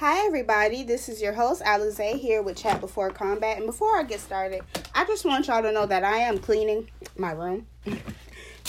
Hi, 0.00 0.24
everybody. 0.24 0.82
This 0.82 1.10
is 1.10 1.20
your 1.20 1.34
host, 1.34 1.60
Alize, 1.60 2.16
here 2.16 2.40
with 2.40 2.56
Chat 2.56 2.80
Before 2.80 3.10
Combat. 3.10 3.58
And 3.58 3.66
before 3.66 3.98
I 3.98 4.02
get 4.02 4.20
started, 4.20 4.62
I 4.94 5.04
just 5.04 5.26
want 5.26 5.46
y'all 5.46 5.60
to 5.60 5.70
know 5.70 5.84
that 5.84 6.04
I 6.04 6.20
am 6.20 6.38
cleaning 6.38 6.88
my 7.18 7.32
room. 7.32 7.66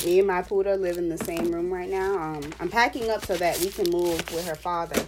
Me 0.03 0.19
and 0.19 0.27
my 0.27 0.41
poodle 0.41 0.75
live 0.75 0.97
in 0.97 1.07
the 1.07 1.17
same 1.19 1.49
room 1.49 1.71
right 1.71 1.87
now. 1.87 2.17
Um, 2.19 2.51
I'm 2.59 2.67
packing 2.67 3.09
up 3.09 3.23
so 3.23 3.37
that 3.37 3.57
we 3.61 3.69
can 3.69 3.89
move 3.89 4.17
with 4.33 4.45
her 4.45 4.55
father. 4.55 5.01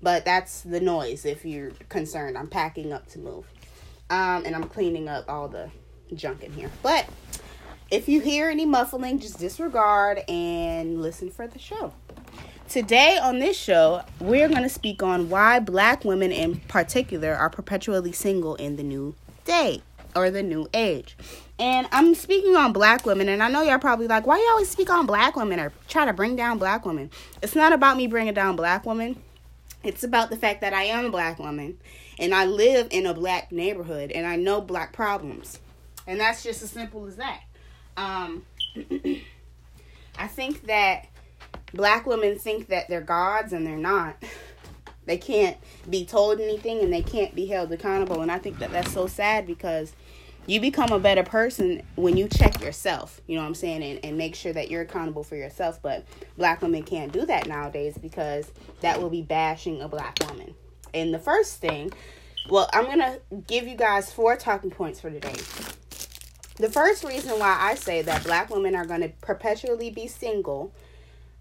But 0.00 0.24
that's 0.24 0.62
the 0.62 0.80
noise 0.80 1.26
if 1.26 1.44
you're 1.44 1.72
concerned. 1.90 2.38
I'm 2.38 2.48
packing 2.48 2.90
up 2.90 3.06
to 3.08 3.18
move. 3.18 3.44
Um, 4.08 4.46
and 4.46 4.56
I'm 4.56 4.64
cleaning 4.64 5.10
up 5.10 5.26
all 5.28 5.46
the 5.46 5.70
junk 6.14 6.42
in 6.42 6.54
here. 6.54 6.70
But 6.82 7.06
if 7.90 8.08
you 8.08 8.22
hear 8.22 8.48
any 8.48 8.64
muffling, 8.64 9.18
just 9.18 9.38
disregard 9.38 10.20
and 10.26 11.02
listen 11.02 11.30
for 11.30 11.46
the 11.46 11.58
show. 11.58 11.92
Today 12.68 13.16
on 13.22 13.38
this 13.38 13.56
show, 13.56 14.02
we're 14.18 14.48
going 14.48 14.64
to 14.64 14.68
speak 14.68 15.00
on 15.00 15.30
why 15.30 15.60
black 15.60 16.04
women 16.04 16.32
in 16.32 16.56
particular 16.56 17.32
are 17.32 17.48
perpetually 17.48 18.10
single 18.10 18.56
in 18.56 18.74
the 18.74 18.82
new 18.82 19.14
day 19.44 19.82
or 20.16 20.30
the 20.32 20.42
new 20.42 20.66
age. 20.74 21.16
And 21.60 21.86
I'm 21.92 22.16
speaking 22.16 22.56
on 22.56 22.72
black 22.72 23.06
women, 23.06 23.28
and 23.28 23.40
I 23.40 23.48
know 23.48 23.62
y'all 23.62 23.78
probably 23.78 24.08
like, 24.08 24.26
why 24.26 24.38
you 24.38 24.48
always 24.50 24.68
speak 24.68 24.90
on 24.90 25.06
black 25.06 25.36
women 25.36 25.60
or 25.60 25.72
try 25.86 26.06
to 26.06 26.12
bring 26.12 26.34
down 26.34 26.58
black 26.58 26.84
women? 26.84 27.10
It's 27.40 27.54
not 27.54 27.72
about 27.72 27.96
me 27.96 28.08
bringing 28.08 28.34
down 28.34 28.56
black 28.56 28.84
women. 28.84 29.22
It's 29.84 30.02
about 30.02 30.30
the 30.30 30.36
fact 30.36 30.60
that 30.62 30.72
I 30.72 30.84
am 30.84 31.06
a 31.06 31.10
black 31.10 31.38
woman 31.38 31.78
and 32.18 32.34
I 32.34 32.46
live 32.46 32.88
in 32.90 33.06
a 33.06 33.14
black 33.14 33.52
neighborhood 33.52 34.10
and 34.10 34.26
I 34.26 34.34
know 34.34 34.60
black 34.60 34.92
problems. 34.92 35.60
And 36.08 36.18
that's 36.18 36.42
just 36.42 36.62
as 36.62 36.70
simple 36.70 37.06
as 37.06 37.16
that. 37.16 37.42
Um, 37.96 38.44
I 40.18 40.26
think 40.26 40.66
that 40.66 41.06
black 41.72 42.06
women 42.06 42.38
think 42.38 42.68
that 42.68 42.88
they're 42.88 43.00
gods 43.00 43.52
and 43.52 43.66
they're 43.66 43.76
not. 43.76 44.16
They 45.04 45.18
can't 45.18 45.56
be 45.88 46.04
told 46.04 46.40
anything 46.40 46.80
and 46.80 46.92
they 46.92 47.02
can't 47.02 47.34
be 47.34 47.46
held 47.46 47.72
accountable. 47.72 48.22
And 48.22 48.30
I 48.30 48.38
think 48.38 48.58
that 48.58 48.72
that's 48.72 48.92
so 48.92 49.06
sad 49.06 49.46
because 49.46 49.92
you 50.46 50.60
become 50.60 50.90
a 50.90 50.98
better 50.98 51.22
person 51.22 51.82
when 51.96 52.16
you 52.16 52.28
check 52.28 52.60
yourself, 52.60 53.20
you 53.26 53.36
know 53.36 53.42
what 53.42 53.48
I'm 53.48 53.54
saying, 53.54 53.82
and, 53.82 54.04
and 54.04 54.18
make 54.18 54.34
sure 54.34 54.52
that 54.52 54.70
you're 54.70 54.82
accountable 54.82 55.24
for 55.24 55.36
yourself. 55.36 55.80
But 55.82 56.04
black 56.36 56.62
women 56.62 56.82
can't 56.82 57.12
do 57.12 57.26
that 57.26 57.48
nowadays 57.48 57.98
because 57.98 58.50
that 58.80 59.00
will 59.00 59.10
be 59.10 59.22
bashing 59.22 59.80
a 59.80 59.88
black 59.88 60.18
woman. 60.28 60.54
And 60.94 61.12
the 61.12 61.18
first 61.18 61.60
thing, 61.60 61.92
well, 62.48 62.68
I'm 62.72 62.84
going 62.84 62.98
to 62.98 63.20
give 63.46 63.66
you 63.66 63.76
guys 63.76 64.12
four 64.12 64.36
talking 64.36 64.70
points 64.70 65.00
for 65.00 65.10
today. 65.10 65.34
The 66.58 66.70
first 66.70 67.04
reason 67.04 67.38
why 67.38 67.56
I 67.60 67.74
say 67.74 68.02
that 68.02 68.24
black 68.24 68.48
women 68.48 68.74
are 68.74 68.86
going 68.86 69.02
to 69.02 69.10
perpetually 69.20 69.90
be 69.90 70.06
single 70.06 70.72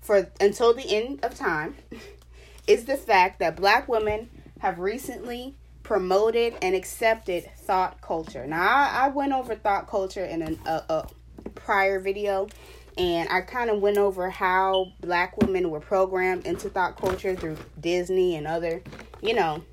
for 0.05 0.29
until 0.39 0.73
the 0.73 0.87
end 0.87 1.23
of 1.23 1.35
time 1.35 1.75
is 2.67 2.85
the 2.85 2.95
fact 2.95 3.39
that 3.39 3.55
black 3.55 3.87
women 3.87 4.29
have 4.59 4.79
recently 4.79 5.55
promoted 5.83 6.55
and 6.61 6.75
accepted 6.75 7.49
thought 7.57 8.01
culture. 8.01 8.45
Now, 8.45 8.61
I, 8.61 9.05
I 9.05 9.07
went 9.09 9.33
over 9.33 9.55
thought 9.55 9.87
culture 9.87 10.23
in 10.23 10.41
an, 10.41 10.59
a, 10.65 10.83
a 10.89 11.07
prior 11.55 11.99
video, 11.99 12.47
and 12.97 13.29
I 13.29 13.41
kind 13.41 13.69
of 13.69 13.81
went 13.81 13.97
over 13.97 14.29
how 14.29 14.93
black 15.01 15.37
women 15.37 15.69
were 15.69 15.79
programmed 15.79 16.45
into 16.45 16.69
thought 16.69 16.99
culture 16.99 17.35
through 17.35 17.57
Disney 17.79 18.35
and 18.35 18.47
other, 18.47 18.81
you 19.21 19.33
know, 19.33 19.63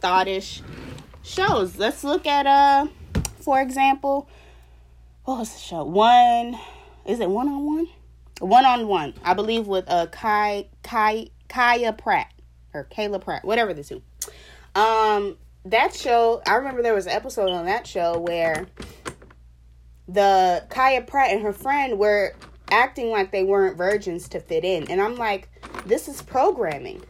thoughtish 0.00 0.62
shows. 1.22 1.76
Let's 1.76 2.02
look 2.02 2.26
at, 2.26 2.46
uh, 2.46 2.86
for 3.40 3.60
example, 3.60 4.28
what 5.24 5.38
was 5.38 5.52
the 5.52 5.60
show? 5.60 5.84
One, 5.84 6.58
is 7.06 7.20
it 7.20 7.28
one 7.28 7.48
on 7.48 7.66
one? 7.66 7.88
One 8.40 8.64
on 8.64 8.88
one, 8.88 9.14
I 9.24 9.34
believe, 9.34 9.66
with 9.66 9.88
uh 9.88 10.06
Kai 10.06 10.68
Kai 10.82 11.28
Kaya 11.48 11.92
Pratt 11.92 12.32
or 12.74 12.84
Kayla 12.90 13.20
Pratt, 13.20 13.44
whatever 13.44 13.74
the 13.74 13.84
two. 13.84 14.02
Um, 14.74 15.36
that 15.64 15.94
show, 15.94 16.42
I 16.46 16.54
remember 16.54 16.82
there 16.82 16.94
was 16.94 17.06
an 17.06 17.12
episode 17.12 17.50
on 17.50 17.66
that 17.66 17.86
show 17.86 18.18
where 18.18 18.66
the 20.08 20.64
Kaya 20.70 21.02
Pratt 21.02 21.30
and 21.30 21.42
her 21.42 21.52
friend 21.52 21.98
were 21.98 22.34
acting 22.70 23.10
like 23.10 23.30
they 23.30 23.44
weren't 23.44 23.76
virgins 23.76 24.28
to 24.30 24.40
fit 24.40 24.64
in, 24.64 24.90
and 24.90 25.00
I'm 25.00 25.16
like, 25.16 25.48
this 25.86 26.08
is 26.08 26.22
programming. 26.22 27.02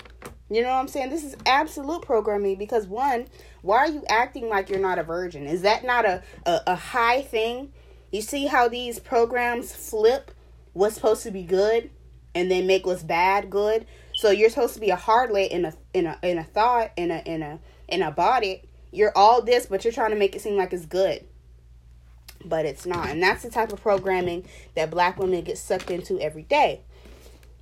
You 0.50 0.62
know 0.62 0.68
what 0.68 0.80
I'm 0.80 0.88
saying? 0.88 1.08
This 1.08 1.24
is 1.24 1.34
absolute 1.46 2.02
programming 2.02 2.58
because 2.58 2.86
one, 2.86 3.26
why 3.62 3.78
are 3.78 3.88
you 3.88 4.04
acting 4.08 4.50
like 4.50 4.68
you're 4.68 4.80
not 4.80 4.98
a 4.98 5.02
virgin? 5.02 5.46
Is 5.46 5.62
that 5.62 5.82
not 5.82 6.04
a, 6.04 6.22
a, 6.44 6.60
a 6.66 6.74
high 6.74 7.22
thing? 7.22 7.72
You 8.10 8.20
see 8.20 8.46
how 8.46 8.68
these 8.68 8.98
programs 8.98 9.74
flip 9.74 10.30
what's 10.72 10.94
supposed 10.94 11.22
to 11.24 11.30
be 11.30 11.42
good 11.42 11.90
and 12.34 12.50
then 12.50 12.66
make 12.66 12.86
what's 12.86 13.02
bad 13.02 13.50
good. 13.50 13.86
So 14.14 14.30
you're 14.30 14.50
supposed 14.50 14.74
to 14.74 14.80
be 14.80 14.90
a 14.90 14.96
harlot 14.96 15.48
in 15.48 15.64
a 15.64 15.74
in 15.94 16.06
a 16.06 16.18
in 16.22 16.38
a 16.38 16.44
thought 16.44 16.92
in 16.96 17.10
a 17.10 17.18
in 17.26 17.42
a 17.42 17.58
in 17.88 18.02
a 18.02 18.10
body. 18.10 18.62
You're 18.90 19.12
all 19.16 19.42
this, 19.42 19.66
but 19.66 19.84
you're 19.84 19.92
trying 19.92 20.10
to 20.10 20.16
make 20.16 20.36
it 20.36 20.42
seem 20.42 20.56
like 20.56 20.72
it's 20.72 20.86
good. 20.86 21.24
But 22.44 22.66
it's 22.66 22.84
not. 22.84 23.08
And 23.08 23.22
that's 23.22 23.42
the 23.42 23.50
type 23.50 23.72
of 23.72 23.80
programming 23.80 24.46
that 24.74 24.90
black 24.90 25.18
women 25.18 25.42
get 25.42 25.58
sucked 25.58 25.90
into 25.90 26.20
every 26.20 26.42
day. 26.42 26.82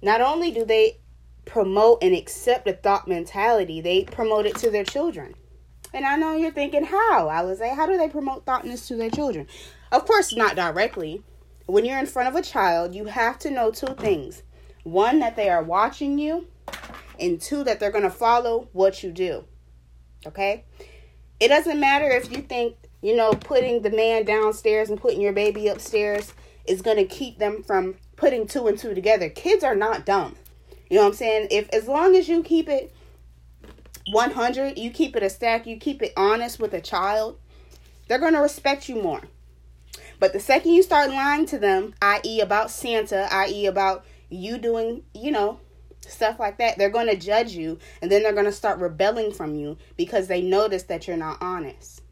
Not 0.03 0.21
only 0.21 0.51
do 0.51 0.65
they 0.65 0.99
promote 1.45 2.03
and 2.03 2.15
accept 2.15 2.67
a 2.67 2.73
thought 2.73 3.07
mentality, 3.07 3.81
they 3.81 4.05
promote 4.05 4.47
it 4.47 4.57
to 4.57 4.71
their 4.71 4.85
children. 4.85 5.35
And 5.93 6.05
I 6.05 6.17
know 6.17 6.37
you're 6.37 6.53
thinking, 6.53 6.85
how? 6.85 7.29
I 7.29 7.43
was 7.43 7.61
like, 7.61 7.75
how 7.75 7.87
do 7.87 7.99
they 7.99 8.09
promote 8.09 8.47
thoughtness 8.47 8.89
to 8.89 8.97
their 8.97 9.11
children? 9.11 9.47
Of 9.93 10.07
course, 10.07 10.35
not 10.35 10.57
directly, 10.57 11.23
when 11.71 11.85
you're 11.85 11.99
in 11.99 12.07
front 12.07 12.29
of 12.29 12.37
a 12.37 12.43
child, 12.43 12.95
you 12.95 13.07
have 13.07 13.39
to 13.41 13.51
know 13.51 13.71
two 13.71 13.95
things 13.95 14.43
one, 14.83 15.19
that 15.21 15.37
they 15.37 15.51
are 15.51 15.63
watching 15.63 16.19
you, 16.19 16.47
and 17.19 17.41
two, 17.41 17.63
that 17.65 17.79
they're 17.79 17.91
going 17.91 18.05
to 18.05 18.11
follow 18.11 18.69
what 18.73 19.03
you 19.03 19.13
do. 19.13 19.45
Okay? 20.27 20.65
It 21.39 21.49
doesn't 21.49 21.79
matter 21.79 22.09
if 22.09 22.31
you 22.33 22.39
think, 22.39 22.77
you 23.03 23.15
know, 23.15 23.33
putting 23.33 23.83
the 23.83 23.91
man 23.91 24.25
downstairs 24.25 24.91
and 24.91 25.01
putting 25.01 25.21
your 25.21 25.33
baby 25.33 25.69
upstairs 25.69 26.33
is 26.67 26.83
going 26.83 26.97
to 26.97 27.05
keep 27.05 27.39
them 27.39 27.63
from 27.63 27.97
putting 28.17 28.47
two 28.47 28.67
and 28.67 28.79
two 28.79 28.95
together. 28.95 29.29
Kids 29.29 29.65
are 29.65 29.75
not 29.75 30.05
dumb. 30.05 30.37
You 30.89 30.97
know 30.97 31.03
what 31.03 31.09
I'm 31.09 31.15
saying? 31.15 31.49
If 31.51 31.69
as 31.71 31.87
long 31.87 32.17
as 32.17 32.29
you 32.29 32.43
keep 32.43 32.69
it 32.69 32.95
100, 34.11 34.79
you 34.79 34.91
keep 34.91 35.17
it 35.17 35.23
a 35.23 35.31
stack, 35.31 35.67
you 35.67 35.77
keep 35.77 36.03
it 36.03 36.13
honest 36.17 36.59
with 36.59 36.75
a 36.75 36.81
child, 36.81 37.39
they're 38.09 38.19
going 38.19 38.35
to 38.35 38.41
respect 38.41 38.89
you 38.89 39.01
more. 39.01 39.23
But 40.21 40.35
the 40.35 40.39
second 40.39 40.73
you 40.75 40.83
start 40.83 41.09
lying 41.09 41.47
to 41.47 41.59
them, 41.59 41.95
i.e., 42.03 42.41
about 42.41 42.71
Santa, 42.71 43.27
i.e., 43.33 43.67
about 43.67 44.05
you 44.29 44.59
doing, 44.59 45.03
you 45.15 45.33
know, 45.33 45.59
stuff 46.07 46.39
like 46.39 46.59
that, 46.59 46.77
they're 46.77 46.91
going 46.91 47.09
to 47.09 47.17
judge 47.17 47.53
you 47.53 47.79
and 48.01 48.13
then 48.13 48.23
they're 48.23 48.35
going 48.35 48.45
to 48.45 48.53
start 48.53 48.79
rebelling 48.79 49.33
from 49.33 49.55
you 49.55 49.79
because 49.97 50.29
they 50.29 50.43
notice 50.43 50.85
that 50.85 51.09
you're 51.09 51.17
not 51.17 51.39
honest. 51.41 52.03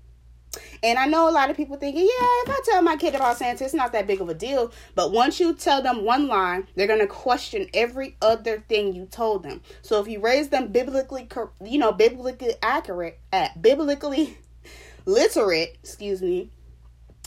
And 0.82 0.98
I 0.98 1.06
know 1.06 1.28
a 1.28 1.30
lot 1.30 1.50
of 1.50 1.56
people 1.56 1.76
thinking, 1.76 2.02
yeah, 2.02 2.42
if 2.44 2.50
I 2.50 2.60
tell 2.64 2.82
my 2.82 2.96
kid 2.96 3.14
about 3.14 3.36
Santa, 3.36 3.64
it's 3.64 3.74
not 3.74 3.92
that 3.92 4.06
big 4.06 4.22
of 4.22 4.30
a 4.30 4.34
deal. 4.34 4.72
But 4.94 5.12
once 5.12 5.38
you 5.38 5.52
tell 5.52 5.82
them 5.82 6.04
one 6.04 6.28
lie, 6.28 6.62
they're 6.74 6.86
going 6.86 7.00
to 7.00 7.06
question 7.06 7.68
every 7.74 8.16
other 8.22 8.64
thing 8.68 8.94
you 8.94 9.04
told 9.04 9.42
them. 9.42 9.60
So 9.82 10.00
if 10.00 10.08
you 10.08 10.20
raise 10.20 10.48
them 10.48 10.68
biblically, 10.68 11.28
you 11.62 11.78
know, 11.78 11.92
biblically 11.92 12.54
accurate, 12.62 13.20
at 13.32 13.60
biblically 13.60 14.38
literate, 15.04 15.76
excuse 15.82 16.22
me, 16.22 16.50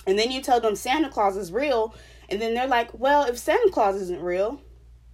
and 0.05 0.17
then 0.17 0.31
you 0.31 0.41
tell 0.41 0.59
them 0.59 0.75
Santa 0.75 1.09
Claus 1.09 1.37
is 1.37 1.51
real, 1.51 1.95
and 2.29 2.41
then 2.41 2.53
they're 2.53 2.67
like, 2.67 2.97
well, 2.97 3.23
if 3.25 3.37
Santa 3.37 3.69
Claus 3.71 3.95
isn't 3.95 4.21
real, 4.21 4.61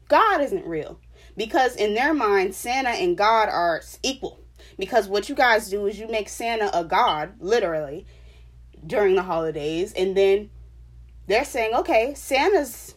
God 0.08 0.42
isn't 0.42 0.66
real. 0.66 1.00
Because 1.36 1.76
in 1.76 1.94
their 1.94 2.14
mind, 2.14 2.56
Santa 2.56 2.90
and 2.90 3.18
God 3.18 3.50
are 3.50 3.82
equal. 4.04 4.40
Because 4.78 5.08
what 5.08 5.30
you 5.30 5.36
guys 5.36 5.70
do 5.70 5.86
is 5.88 6.00
you 6.00 6.08
make 6.08 6.30
Santa 6.30 6.70
a 6.74 6.84
god, 6.84 7.34
literally, 7.40 8.06
during 8.86 9.16
the 9.16 9.24
holidays, 9.24 9.94
and 9.94 10.16
then 10.16 10.50
they're 11.28 11.46
saying, 11.46 11.74
okay, 11.74 12.14
Santa's 12.14 12.96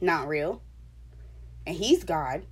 not 0.00 0.28
real, 0.28 0.62
and 1.66 1.76
he's 1.76 2.04
God, 2.04 2.46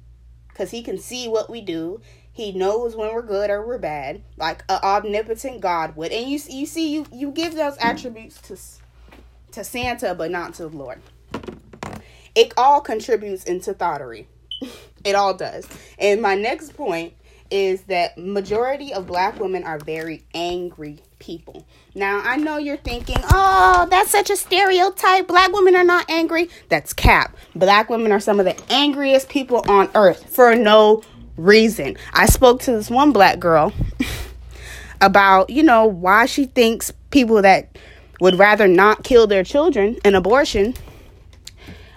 because 0.48 0.70
he 0.70 0.82
can 0.82 0.98
see 0.98 1.28
what 1.28 1.50
we 1.50 1.60
do, 1.60 2.00
he 2.36 2.52
knows 2.52 2.94
when 2.94 3.14
we're 3.14 3.22
good 3.22 3.48
or 3.48 3.66
we're 3.66 3.78
bad, 3.78 4.20
like 4.36 4.62
an 4.68 4.78
omnipotent 4.82 5.62
God 5.62 5.96
would. 5.96 6.12
And 6.12 6.28
you 6.28 6.38
you 6.50 6.66
see 6.66 6.92
you 6.92 7.06
you 7.10 7.30
give 7.30 7.54
those 7.54 7.78
attributes 7.78 8.42
to 8.42 8.58
to 9.52 9.64
Santa, 9.64 10.14
but 10.14 10.30
not 10.30 10.52
to 10.54 10.68
the 10.68 10.76
Lord. 10.76 11.00
It 12.34 12.52
all 12.58 12.82
contributes 12.82 13.44
into 13.44 13.72
thoughterry. 13.72 14.28
it 15.04 15.14
all 15.14 15.32
does. 15.32 15.66
And 15.98 16.20
my 16.20 16.34
next 16.34 16.76
point 16.76 17.14
is 17.50 17.80
that 17.84 18.18
majority 18.18 18.92
of 18.92 19.06
black 19.06 19.40
women 19.40 19.64
are 19.64 19.78
very 19.78 20.22
angry 20.34 20.98
people. 21.18 21.66
Now, 21.94 22.20
I 22.22 22.36
know 22.36 22.58
you're 22.58 22.76
thinking, 22.76 23.16
"Oh, 23.32 23.88
that's 23.90 24.10
such 24.10 24.28
a 24.28 24.36
stereotype. 24.36 25.26
Black 25.26 25.52
women 25.52 25.74
are 25.74 25.84
not 25.84 26.04
angry." 26.10 26.50
That's 26.68 26.92
cap. 26.92 27.34
Black 27.54 27.88
women 27.88 28.12
are 28.12 28.20
some 28.20 28.38
of 28.38 28.44
the 28.44 28.60
angriest 28.70 29.30
people 29.30 29.64
on 29.68 29.88
earth 29.94 30.28
for 30.34 30.54
no 30.54 31.02
reason. 31.36 31.96
I 32.12 32.26
spoke 32.26 32.60
to 32.62 32.72
this 32.72 32.90
one 32.90 33.12
black 33.12 33.38
girl 33.38 33.72
about, 35.00 35.50
you 35.50 35.62
know, 35.62 35.86
why 35.86 36.26
she 36.26 36.46
thinks 36.46 36.92
people 37.10 37.42
that 37.42 37.76
would 38.20 38.38
rather 38.38 38.66
not 38.66 39.04
kill 39.04 39.26
their 39.26 39.44
children 39.44 39.96
an 40.04 40.14
abortion 40.14 40.74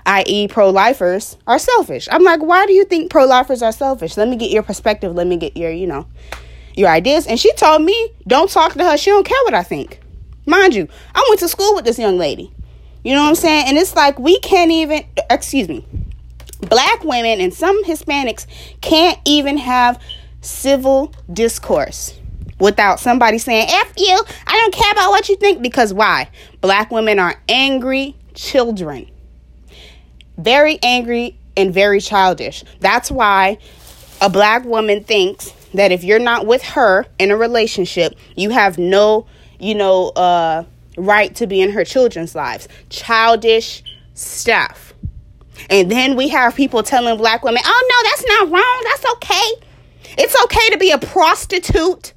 i.e., 0.09 0.47
pro 0.47 0.71
lifers, 0.71 1.37
are 1.45 1.59
selfish. 1.59 2.07
I'm 2.11 2.23
like, 2.23 2.41
why 2.41 2.65
do 2.65 2.73
you 2.73 2.83
think 2.83 3.11
pro 3.11 3.25
lifers 3.25 3.61
are 3.61 3.71
selfish? 3.71 4.17
Let 4.17 4.27
me 4.27 4.37
get 4.37 4.49
your 4.49 4.63
perspective. 4.63 5.13
Let 5.13 5.27
me 5.27 5.37
get 5.37 5.55
your, 5.55 5.71
you 5.71 5.85
know, 5.85 6.07
your 6.75 6.89
ideas. 6.89 7.27
And 7.27 7.39
she 7.39 7.53
told 7.53 7.83
me, 7.83 8.11
don't 8.27 8.49
talk 8.49 8.73
to 8.73 8.83
her. 8.83 8.97
She 8.97 9.11
don't 9.11 9.25
care 9.25 9.37
what 9.43 9.53
I 9.53 9.61
think. 9.61 9.99
Mind 10.47 10.73
you, 10.73 10.87
I 11.13 11.23
went 11.29 11.39
to 11.41 11.47
school 11.47 11.75
with 11.75 11.85
this 11.85 11.99
young 11.99 12.17
lady. 12.17 12.51
You 13.03 13.13
know 13.13 13.21
what 13.21 13.29
I'm 13.29 13.35
saying? 13.35 13.67
And 13.67 13.77
it's 13.77 13.95
like 13.95 14.17
we 14.17 14.39
can't 14.39 14.71
even, 14.71 15.05
excuse 15.29 15.69
me, 15.69 15.85
black 16.57 17.03
women 17.03 17.39
and 17.39 17.53
some 17.53 17.83
Hispanics 17.83 18.45
can't 18.81 19.19
even 19.25 19.57
have 19.57 20.01
civil 20.41 21.13
discourse 21.31 22.17
without 22.59 22.99
somebody 22.99 23.37
saying, 23.37 23.67
F 23.69 23.93
you, 23.97 24.23
I 24.47 24.57
don't 24.57 24.73
care 24.73 24.91
about 24.91 25.09
what 25.11 25.29
you 25.29 25.35
think. 25.35 25.61
Because 25.61 25.93
why? 25.93 26.29
Black 26.61 26.91
women 26.91 27.19
are 27.19 27.35
angry 27.47 28.15
children. 28.33 29.09
Very 30.37 30.79
angry 30.83 31.37
and 31.57 31.73
very 31.73 31.99
childish. 31.99 32.63
That's 32.79 33.11
why 33.11 33.57
a 34.21 34.29
black 34.29 34.65
woman 34.65 35.03
thinks 35.03 35.51
that 35.73 35.91
if 35.91 36.03
you're 36.03 36.19
not 36.19 36.45
with 36.45 36.63
her 36.63 37.05
in 37.17 37.31
a 37.31 37.37
relationship, 37.37 38.15
you 38.35 38.49
have 38.49 38.77
no, 38.77 39.25
you 39.59 39.75
know, 39.75 40.09
uh, 40.09 40.63
right 40.97 41.33
to 41.35 41.47
be 41.47 41.61
in 41.61 41.71
her 41.71 41.83
children's 41.83 42.35
lives. 42.35 42.67
Childish 42.89 43.83
stuff. 44.13 44.88
And 45.69 45.91
then 45.91 46.15
we 46.15 46.29
have 46.29 46.55
people 46.55 46.83
telling 46.83 47.17
black 47.17 47.43
women, 47.43 47.61
oh 47.65 47.87
no, 47.89 48.09
that's 48.09 48.25
not 48.27 48.51
wrong. 48.51 48.83
That's 48.85 49.13
okay. 49.13 49.67
It's 50.17 50.43
okay 50.43 50.69
to 50.69 50.77
be 50.77 50.91
a 50.91 50.97
prostitute 50.97 52.13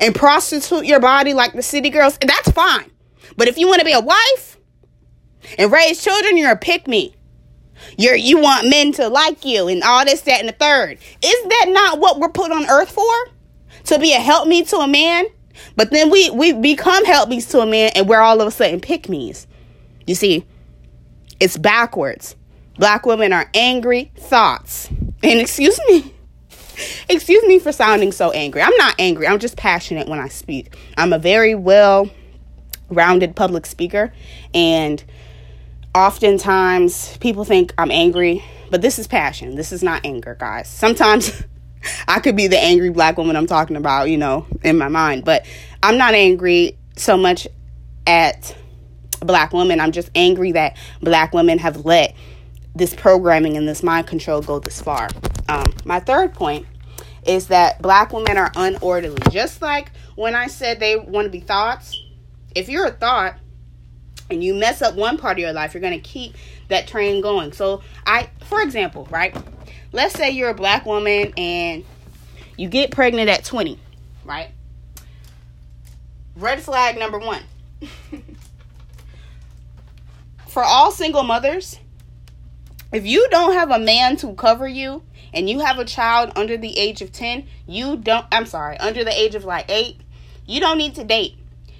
and 0.00 0.14
prostitute 0.14 0.86
your 0.86 1.00
body 1.00 1.34
like 1.34 1.52
the 1.52 1.62
city 1.62 1.90
girls. 1.90 2.18
That's 2.18 2.50
fine. 2.50 2.90
But 3.36 3.48
if 3.48 3.58
you 3.58 3.68
want 3.68 3.80
to 3.80 3.84
be 3.84 3.92
a 3.92 4.00
wife 4.00 4.58
and 5.58 5.72
raise 5.72 6.02
children, 6.02 6.36
you're 6.36 6.52
a 6.52 6.56
pick 6.56 6.86
me. 6.86 7.14
You're 7.98 8.16
you 8.16 8.38
want 8.38 8.68
men 8.68 8.92
to 8.92 9.08
like 9.08 9.44
you 9.44 9.68
and 9.68 9.82
all 9.82 10.04
this, 10.04 10.22
that, 10.22 10.40
and 10.40 10.48
the 10.48 10.52
third. 10.52 10.98
Is 11.22 11.42
that 11.44 11.66
not 11.68 11.98
what 11.98 12.18
we're 12.18 12.28
put 12.28 12.52
on 12.52 12.68
earth 12.68 12.90
for? 12.90 13.12
To 13.84 13.98
be 13.98 14.14
a 14.14 14.20
help 14.20 14.48
me 14.48 14.64
to 14.64 14.76
a 14.78 14.88
man? 14.88 15.26
But 15.76 15.90
then 15.90 16.10
we 16.10 16.30
we 16.30 16.52
become 16.52 17.04
help 17.04 17.28
me's 17.28 17.46
to 17.48 17.60
a 17.60 17.66
man 17.66 17.90
and 17.94 18.08
we're 18.08 18.20
all 18.20 18.40
of 18.40 18.46
a 18.46 18.50
sudden 18.50 18.80
pick 18.80 19.08
me's. 19.08 19.46
You 20.06 20.14
see, 20.14 20.46
it's 21.40 21.56
backwards. 21.56 22.36
Black 22.76 23.06
women 23.06 23.32
are 23.32 23.50
angry 23.54 24.12
thoughts. 24.16 24.88
And 25.22 25.40
excuse 25.40 25.78
me. 25.88 26.12
Excuse 27.08 27.44
me 27.44 27.60
for 27.60 27.70
sounding 27.70 28.10
so 28.10 28.32
angry. 28.32 28.60
I'm 28.60 28.76
not 28.76 28.96
angry. 28.98 29.28
I'm 29.28 29.38
just 29.38 29.56
passionate 29.56 30.08
when 30.08 30.18
I 30.18 30.26
speak. 30.26 30.76
I'm 30.96 31.12
a 31.12 31.20
very 31.20 31.54
well 31.54 32.10
rounded 32.90 33.36
public 33.36 33.64
speaker 33.64 34.12
and 34.52 35.02
oftentimes 35.94 37.16
people 37.18 37.44
think 37.44 37.72
I'm 37.78 37.90
angry, 37.90 38.44
but 38.70 38.82
this 38.82 38.98
is 38.98 39.06
passion. 39.06 39.54
This 39.54 39.72
is 39.72 39.82
not 39.82 40.04
anger, 40.04 40.36
guys. 40.38 40.68
Sometimes 40.68 41.44
I 42.08 42.20
could 42.20 42.36
be 42.36 42.48
the 42.48 42.58
angry 42.58 42.90
black 42.90 43.16
woman 43.16 43.36
I'm 43.36 43.46
talking 43.46 43.76
about, 43.76 44.10
you 44.10 44.18
know, 44.18 44.46
in 44.62 44.76
my 44.76 44.88
mind, 44.88 45.24
but 45.24 45.46
I'm 45.82 45.96
not 45.96 46.14
angry 46.14 46.76
so 46.96 47.16
much 47.16 47.46
at 48.06 48.56
black 49.26 49.52
women. 49.52 49.80
I'm 49.80 49.92
just 49.92 50.10
angry 50.14 50.52
that 50.52 50.76
black 51.00 51.32
women 51.32 51.58
have 51.58 51.84
let 51.84 52.14
this 52.74 52.94
programming 52.94 53.56
and 53.56 53.68
this 53.68 53.82
mind 53.82 54.06
control 54.06 54.42
go 54.42 54.58
this 54.58 54.80
far. 54.80 55.08
Um, 55.48 55.72
my 55.84 56.00
third 56.00 56.34
point 56.34 56.66
is 57.26 57.48
that 57.48 57.80
black 57.80 58.12
women 58.12 58.36
are 58.36 58.50
unorderly. 58.52 59.30
Just 59.30 59.62
like 59.62 59.90
when 60.16 60.34
I 60.34 60.46
said 60.46 60.80
they 60.80 60.96
want 60.96 61.26
to 61.26 61.30
be 61.30 61.40
thoughts, 61.40 62.00
if 62.54 62.68
you're 62.68 62.86
a 62.86 62.92
thought, 62.92 63.36
and 64.30 64.42
you 64.42 64.54
mess 64.54 64.82
up 64.82 64.94
one 64.94 65.18
part 65.18 65.34
of 65.34 65.38
your 65.38 65.52
life, 65.52 65.74
you're 65.74 65.80
going 65.80 66.00
to 66.00 66.08
keep 66.08 66.34
that 66.68 66.86
train 66.88 67.20
going. 67.20 67.52
So, 67.52 67.82
I, 68.06 68.30
for 68.46 68.62
example, 68.62 69.06
right? 69.10 69.36
Let's 69.92 70.14
say 70.14 70.30
you're 70.30 70.50
a 70.50 70.54
black 70.54 70.86
woman 70.86 71.32
and 71.36 71.84
you 72.56 72.68
get 72.68 72.90
pregnant 72.90 73.28
at 73.28 73.44
20, 73.44 73.78
right? 74.24 74.50
Red 76.36 76.60
flag 76.60 76.98
number 76.98 77.18
one. 77.18 77.42
for 80.54 80.62
all 80.62 80.92
single 80.92 81.24
mothers, 81.24 81.80
if 82.92 83.04
you 83.04 83.26
don't 83.28 83.54
have 83.54 83.72
a 83.72 83.78
man 83.80 84.16
to 84.18 84.34
cover 84.34 84.68
you 84.68 85.02
and 85.32 85.50
you 85.50 85.58
have 85.58 85.80
a 85.80 85.84
child 85.84 86.30
under 86.36 86.56
the 86.56 86.78
age 86.78 87.02
of 87.02 87.10
10, 87.10 87.48
you 87.66 87.96
don't, 87.96 88.24
I'm 88.30 88.46
sorry, 88.46 88.78
under 88.78 89.02
the 89.02 89.10
age 89.10 89.34
of 89.34 89.44
like 89.44 89.68
8, 89.68 90.00
you 90.46 90.60
don't 90.60 90.78
need 90.78 90.94
to 90.94 91.02
date. 91.02 91.34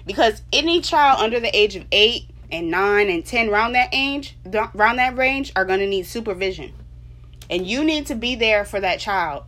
Because 0.05 0.43
any 0.53 0.81
child 0.81 1.21
under 1.21 1.39
the 1.39 1.57
age 1.57 1.77
of 1.77 1.85
8 1.93 2.25
and 2.51 2.69
9 2.69 3.11
and 3.11 3.25
10 3.25 3.49
around 3.49 3.75
that 3.75 3.91
age 3.93 4.37
around 4.75 4.97
that 4.97 5.17
range 5.17 5.53
are 5.55 5.65
going 5.65 5.79
to 5.79 5.87
need 5.87 6.05
supervision 6.05 6.73
and 7.49 7.67
you 7.67 7.85
need 7.85 8.07
to 8.07 8.15
be 8.15 8.35
there 8.35 8.65
for 8.65 8.81
that 8.81 9.01
child 9.01 9.45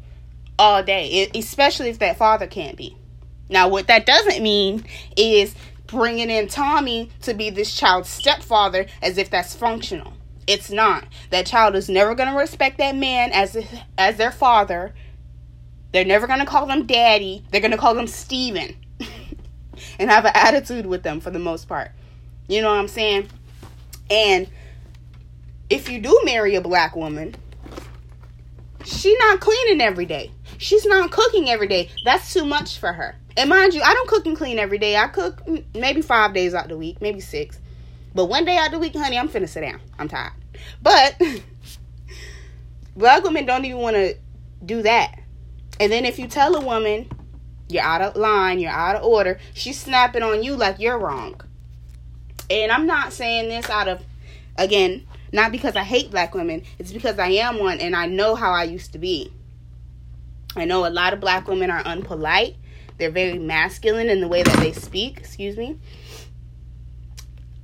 all 0.58 0.82
day 0.82 1.31
especially 1.34 1.90
if 1.90 1.99
that 1.99 2.17
father 2.17 2.46
can't 2.46 2.76
be 2.76 2.96
now 3.50 3.69
what 3.69 3.87
that 3.87 4.06
doesn't 4.06 4.43
mean 4.43 4.82
is 5.14 5.55
bringing 5.86 6.30
in 6.30 6.48
tommy 6.48 7.10
to 7.22 7.34
be 7.34 7.50
this 7.50 7.74
child's 7.74 8.08
stepfather 8.08 8.86
as 9.02 9.18
if 9.18 9.30
that's 9.30 9.54
functional 9.54 10.12
it's 10.46 10.70
not 10.70 11.04
that 11.30 11.46
child 11.46 11.74
is 11.74 11.88
never 11.88 12.14
going 12.14 12.28
to 12.28 12.38
respect 12.38 12.78
that 12.78 12.94
man 12.94 13.30
as 13.32 13.56
as 13.98 14.16
their 14.16 14.32
father 14.32 14.94
they're 15.92 16.04
never 16.04 16.26
going 16.26 16.40
to 16.40 16.46
call 16.46 16.66
them 16.66 16.86
daddy 16.86 17.44
they're 17.50 17.60
going 17.60 17.70
to 17.70 17.76
call 17.76 17.94
them 17.94 18.06
steven 18.06 18.76
and 19.98 20.10
have 20.10 20.24
an 20.24 20.32
attitude 20.34 20.86
with 20.86 21.02
them 21.02 21.20
for 21.20 21.30
the 21.30 21.38
most 21.38 21.66
part 21.66 21.90
you 22.48 22.62
know 22.62 22.70
what 22.70 22.78
I'm 22.78 22.88
saying? 22.88 23.28
And 24.10 24.48
if 25.68 25.88
you 25.88 26.00
do 26.00 26.20
marry 26.24 26.54
a 26.54 26.60
black 26.60 26.94
woman, 26.94 27.34
she 28.84 29.16
not 29.18 29.40
cleaning 29.40 29.80
every 29.80 30.06
day. 30.06 30.30
She's 30.58 30.86
not 30.86 31.10
cooking 31.10 31.50
every 31.50 31.66
day. 31.66 31.90
That's 32.04 32.32
too 32.32 32.44
much 32.44 32.78
for 32.78 32.92
her. 32.92 33.16
And 33.36 33.50
mind 33.50 33.74
you, 33.74 33.82
I 33.82 33.92
don't 33.92 34.08
cook 34.08 34.26
and 34.26 34.36
clean 34.36 34.58
every 34.58 34.78
day. 34.78 34.96
I 34.96 35.08
cook 35.08 35.42
maybe 35.74 36.00
five 36.00 36.32
days 36.32 36.54
out 36.54 36.68
the 36.68 36.76
week, 36.76 37.00
maybe 37.00 37.20
six. 37.20 37.58
But 38.14 38.26
one 38.26 38.46
day 38.46 38.56
out 38.56 38.70
the 38.70 38.78
week, 38.78 38.94
honey, 38.96 39.18
I'm 39.18 39.28
finna 39.28 39.48
sit 39.48 39.60
down. 39.60 39.80
I'm 39.98 40.08
tired. 40.08 40.32
But 40.82 41.20
black 42.96 43.22
women 43.24 43.44
don't 43.44 43.64
even 43.66 43.80
want 43.80 43.96
to 43.96 44.16
do 44.64 44.82
that. 44.82 45.20
And 45.78 45.92
then 45.92 46.06
if 46.06 46.18
you 46.18 46.26
tell 46.26 46.56
a 46.56 46.60
woman 46.60 47.10
you're 47.68 47.82
out 47.82 48.00
of 48.00 48.16
line, 48.16 48.58
you're 48.58 48.70
out 48.70 48.96
of 48.96 49.04
order, 49.04 49.38
she's 49.52 49.78
snapping 49.78 50.22
on 50.22 50.42
you 50.42 50.56
like 50.56 50.78
you're 50.78 50.98
wrong. 50.98 51.40
And 52.48 52.70
I'm 52.72 52.86
not 52.86 53.12
saying 53.12 53.48
this 53.48 53.68
out 53.68 53.88
of, 53.88 54.02
again, 54.56 55.06
not 55.32 55.52
because 55.52 55.76
I 55.76 55.82
hate 55.82 56.10
black 56.10 56.34
women. 56.34 56.62
It's 56.78 56.92
because 56.92 57.18
I 57.18 57.28
am 57.28 57.58
one 57.58 57.80
and 57.80 57.94
I 57.94 58.06
know 58.06 58.34
how 58.34 58.52
I 58.52 58.64
used 58.64 58.92
to 58.92 58.98
be. 58.98 59.32
I 60.54 60.64
know 60.64 60.86
a 60.86 60.88
lot 60.88 61.12
of 61.12 61.20
black 61.20 61.48
women 61.48 61.70
are 61.70 61.82
unpolite. 61.82 62.55
They're 62.98 63.10
very 63.10 63.38
masculine 63.38 64.08
in 64.08 64.20
the 64.20 64.29
way 64.29 64.43
that 64.43 64.58
they 64.58 64.72
speak, 64.72 65.19
excuse 65.19 65.56
me. 65.56 65.79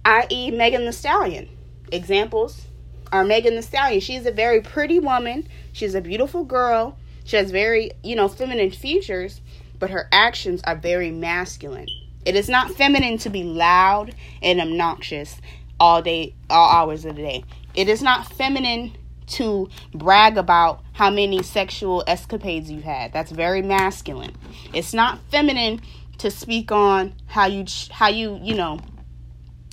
I.e., 0.05 0.51
Megan 0.51 0.85
Thee 0.85 0.93
Stallion. 0.93 1.49
Examples 1.91 2.67
are 3.12 3.25
Megan 3.25 3.55
Thee 3.55 3.62
Stallion. 3.62 4.01
She's 4.01 4.27
a 4.27 4.33
very 4.33 4.61
pretty 4.61 4.99
woman. 4.99 5.49
She's 5.73 5.95
a 5.95 6.01
beautiful 6.01 6.45
girl. 6.45 6.99
She 7.25 7.37
has 7.37 7.51
very, 7.51 7.93
you 8.03 8.17
know, 8.17 8.29
feminine 8.29 8.71
features, 8.71 9.41
but 9.79 9.91
her 9.91 10.09
actions 10.12 10.61
are 10.65 10.77
very 10.77 11.11
masculine. 11.11 11.89
It 12.25 12.37
is 12.37 12.49
not 12.49 12.73
feminine 12.73 13.19
to 13.19 13.31
be 13.31 13.43
loud 13.43 14.15
and 14.43 14.61
obnoxious 14.61 15.41
all 15.79 16.03
day, 16.03 16.35
all 16.51 16.71
hours 16.71 17.05
of 17.05 17.17
the 17.17 17.23
day. 17.23 17.45
It 17.75 17.89
is 17.89 18.03
not 18.03 18.33
feminine 18.33 18.97
to 19.33 19.69
brag 19.95 20.37
about 20.39 20.83
how 20.93 21.11
many 21.11 21.43
sexual 21.43 22.05
escapades 22.07 22.71
you've 22.71 22.85
had. 22.85 23.12
That's 23.12 23.31
very 23.31 23.62
masculine. 23.62 24.35
It's 24.73 24.93
not 24.93 25.19
feminine 25.31 25.81
to 26.19 26.31
speak 26.31 26.71
on 26.71 27.15
how 27.27 27.47
you 27.47 27.65
how 27.91 28.09
you, 28.09 28.39
you 28.43 28.55
know, 28.55 28.81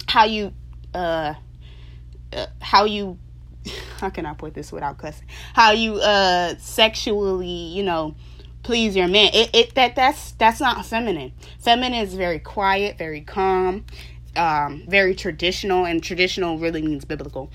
how 0.08 0.26
you 0.26 0.54
uh, 0.94 1.34
uh 2.34 2.46
how 2.62 2.86
you 2.86 3.18
how 4.00 4.10
can 4.10 4.26
I 4.26 4.34
put 4.34 4.54
this 4.54 4.72
without 4.72 4.98
cussing? 4.98 5.28
How 5.54 5.72
you 5.72 5.96
uh 5.96 6.56
sexually, 6.58 7.48
you 7.48 7.84
know, 7.84 8.16
please 8.64 8.96
your 8.96 9.08
man. 9.08 9.32
It, 9.34 9.50
it 9.54 9.76
that 9.76 9.96
that's 9.96 10.32
that's 10.34 10.60
not 10.60 10.86
feminine. 10.86 11.34
Feminine 11.60 12.00
is 12.00 12.14
very 12.14 12.40
quiet, 12.40 12.98
very 12.98 13.22
calm, 13.22 13.86
um, 14.36 14.84
very 14.88 15.16
traditional, 15.16 15.86
and 15.86 16.02
traditional 16.02 16.58
really 16.58 16.82
means 16.82 17.06
biblical. 17.06 17.52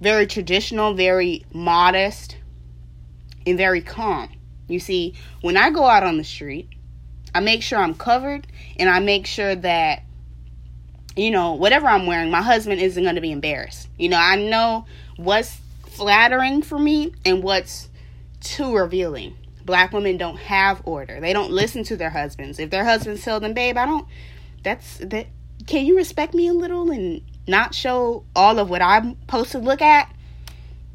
Very 0.00 0.26
traditional, 0.26 0.94
very 0.94 1.44
modest, 1.52 2.36
and 3.46 3.56
very 3.56 3.80
calm. 3.80 4.30
You 4.68 4.80
see, 4.80 5.14
when 5.40 5.56
I 5.56 5.70
go 5.70 5.84
out 5.84 6.02
on 6.02 6.16
the 6.16 6.24
street, 6.24 6.68
I 7.34 7.40
make 7.40 7.62
sure 7.62 7.78
I'm 7.78 7.94
covered 7.94 8.46
and 8.78 8.88
I 8.88 9.00
make 9.00 9.26
sure 9.26 9.54
that 9.54 10.02
you 11.14 11.30
know, 11.30 11.54
whatever 11.54 11.86
I'm 11.86 12.06
wearing, 12.06 12.30
my 12.30 12.42
husband 12.42 12.78
isn't 12.78 13.02
going 13.02 13.14
to 13.14 13.22
be 13.22 13.32
embarrassed. 13.32 13.88
You 13.96 14.10
know, 14.10 14.18
I 14.18 14.36
know 14.36 14.84
what's 15.16 15.58
flattering 15.86 16.60
for 16.60 16.78
me 16.78 17.14
and 17.24 17.42
what's 17.42 17.88
too 18.40 18.76
revealing 18.76 19.34
black 19.66 19.92
women 19.92 20.16
don't 20.16 20.38
have 20.38 20.80
order. 20.84 21.20
They 21.20 21.32
don't 21.32 21.50
listen 21.50 21.82
to 21.84 21.96
their 21.96 22.10
husbands. 22.10 22.58
If 22.58 22.70
their 22.70 22.84
husbands 22.84 23.22
tell 23.22 23.40
them, 23.40 23.52
"Babe, 23.52 23.76
I 23.76 23.84
don't," 23.84 24.06
that's 24.62 24.98
that. 24.98 25.26
Can 25.66 25.84
you 25.84 25.96
respect 25.96 26.32
me 26.32 26.46
a 26.46 26.52
little 26.52 26.90
and 26.90 27.20
not 27.46 27.74
show 27.74 28.24
all 28.34 28.58
of 28.58 28.70
what 28.70 28.82
I'm 28.82 29.18
supposed 29.20 29.52
to 29.52 29.58
look 29.58 29.82
at, 29.82 30.12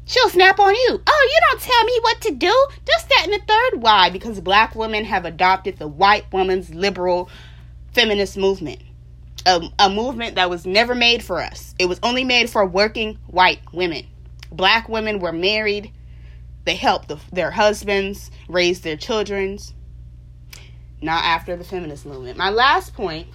she'll 0.04 0.28
snap 0.28 0.58
on 0.58 0.74
you. 0.74 1.00
Oh, 1.06 1.28
you 1.32 1.40
don't 1.50 1.60
tell 1.60 1.84
me 1.84 1.98
what 2.02 2.20
to 2.22 2.30
do. 2.32 2.66
Just 2.86 3.08
that 3.08 3.24
and 3.24 3.32
the 3.32 3.46
third. 3.46 3.82
Why? 3.82 4.10
Because 4.10 4.40
black 4.40 4.74
women 4.74 5.04
have 5.04 5.24
adopted 5.24 5.78
the 5.78 5.88
white 5.88 6.30
woman's 6.32 6.74
liberal 6.74 7.30
feminist 7.92 8.36
movement. 8.36 8.82
A, 9.44 9.60
a 9.78 9.90
movement 9.90 10.36
that 10.36 10.50
was 10.50 10.66
never 10.66 10.94
made 10.94 11.22
for 11.22 11.40
us. 11.40 11.74
It 11.78 11.86
was 11.86 11.98
only 12.02 12.24
made 12.24 12.48
for 12.48 12.64
working 12.64 13.18
white 13.26 13.60
women. 13.72 14.06
Black 14.52 14.88
women 14.88 15.18
were 15.18 15.32
married. 15.32 15.90
They 16.64 16.76
helped 16.76 17.08
the, 17.08 17.18
their 17.32 17.50
husbands 17.50 18.30
raise 18.48 18.82
their 18.82 18.96
children's. 18.96 19.74
Not 21.00 21.24
after 21.24 21.56
the 21.56 21.64
feminist 21.64 22.06
movement. 22.06 22.38
My 22.38 22.50
last 22.50 22.94
point 22.94 23.26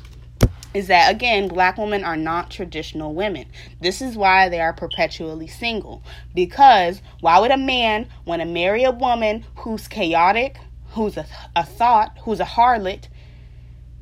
is 0.77 0.85
that 0.85 1.11
again, 1.11 1.47
black 1.47 1.75
women 1.75 2.03
are 2.03 2.15
not 2.15 2.51
traditional 2.51 3.15
women. 3.15 3.47
This 3.81 3.99
is 3.99 4.15
why 4.15 4.47
they 4.47 4.59
are 4.59 4.73
perpetually 4.73 5.47
single. 5.47 6.03
Because 6.35 7.01
why 7.19 7.39
would 7.39 7.49
a 7.49 7.57
man 7.57 8.07
want 8.25 8.43
to 8.43 8.45
marry 8.45 8.83
a 8.83 8.91
woman 8.91 9.43
who's 9.55 9.87
chaotic, 9.87 10.57
who's 10.91 11.17
a, 11.17 11.25
a 11.55 11.65
thought, 11.65 12.15
who's 12.21 12.39
a 12.39 12.45
harlot, 12.45 13.07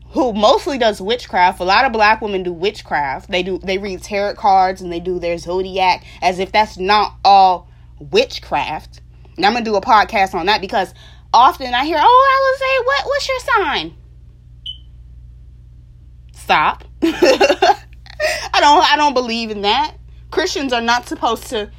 who 0.10 0.34
mostly 0.34 0.78
does 0.78 1.00
witchcraft? 1.00 1.62
A 1.62 1.64
lot 1.64 1.86
of 1.86 1.94
black 1.94 2.22
women 2.22 2.44
do 2.44 2.52
witchcraft. 2.52 3.32
They 3.32 3.42
do 3.42 3.58
they 3.60 3.78
read 3.78 4.04
tarot 4.04 4.36
cards 4.36 4.82
and 4.82 4.92
they 4.92 5.00
do 5.00 5.18
their 5.18 5.38
zodiac 5.38 6.04
as 6.22 6.40
if 6.40 6.52
that's 6.52 6.78
not 6.78 7.14
all 7.24 7.70
witchcraft. 8.00 9.00
And 9.38 9.46
I'm 9.46 9.54
gonna 9.54 9.64
do 9.64 9.78
a 9.78 9.82
podcast 9.82 10.34
on 10.34 10.48
that 10.48 10.60
because 10.60 10.94
often 11.34 11.74
I 11.74 11.86
hear, 11.86 12.02
"Oh, 12.02 12.58
Alizé, 12.60 12.86
what 12.86 13.06
what's 13.06 13.30
your 13.30 13.40
sign?" 13.40 13.96
Stop. 16.46 16.84
I 17.02 17.76
don't 18.60 18.94
I 18.94 18.96
don't 18.98 19.16
believe 19.16 19.50
in 19.50 19.62
that. 19.62 19.96
Christians 20.30 20.74
are 20.74 20.82
not 20.82 21.08
supposed 21.08 21.48
to 21.48 21.72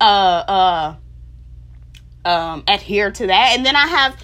uh 0.00 0.04
uh 0.04 0.94
um 2.24 2.62
adhere 2.68 3.10
to 3.10 3.26
that. 3.26 3.56
And 3.56 3.66
then 3.66 3.74
I 3.74 3.84
have 3.88 4.16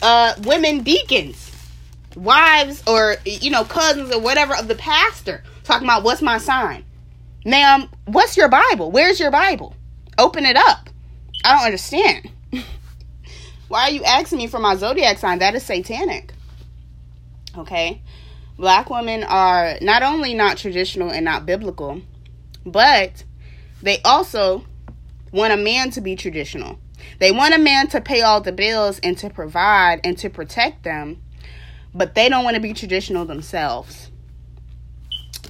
uh 0.00 0.34
women 0.44 0.84
deacons, 0.84 1.50
wives 2.14 2.84
or 2.86 3.16
you 3.24 3.50
know, 3.50 3.64
cousins 3.64 4.14
or 4.14 4.20
whatever 4.20 4.54
of 4.54 4.68
the 4.68 4.76
pastor 4.76 5.42
talking 5.64 5.88
about 5.88 6.04
what's 6.04 6.22
my 6.22 6.38
sign. 6.38 6.84
Ma'am, 7.44 7.88
what's 8.04 8.36
your 8.36 8.48
Bible? 8.48 8.92
Where's 8.92 9.18
your 9.18 9.32
Bible? 9.32 9.74
Open 10.18 10.46
it 10.46 10.56
up. 10.56 10.88
I 11.44 11.56
don't 11.56 11.64
understand. 11.64 12.30
Why 13.66 13.88
are 13.88 13.90
you 13.90 14.04
asking 14.04 14.38
me 14.38 14.46
for 14.46 14.60
my 14.60 14.76
zodiac 14.76 15.18
sign? 15.18 15.40
That 15.40 15.56
is 15.56 15.64
satanic. 15.64 16.32
Okay? 17.58 18.02
Black 18.58 18.88
women 18.88 19.22
are 19.22 19.76
not 19.82 20.02
only 20.02 20.32
not 20.32 20.56
traditional 20.56 21.10
and 21.10 21.24
not 21.24 21.44
biblical, 21.44 22.00
but 22.64 23.24
they 23.82 24.00
also 24.02 24.64
want 25.30 25.52
a 25.52 25.58
man 25.58 25.90
to 25.90 26.00
be 26.00 26.16
traditional. 26.16 26.78
They 27.18 27.30
want 27.30 27.54
a 27.54 27.58
man 27.58 27.88
to 27.88 28.00
pay 28.00 28.22
all 28.22 28.40
the 28.40 28.52
bills 28.52 28.98
and 29.00 29.16
to 29.18 29.28
provide 29.28 30.00
and 30.04 30.16
to 30.18 30.30
protect 30.30 30.84
them, 30.84 31.22
but 31.94 32.14
they 32.14 32.30
don't 32.30 32.44
want 32.44 32.54
to 32.54 32.62
be 32.62 32.72
traditional 32.72 33.26
themselves. 33.26 34.10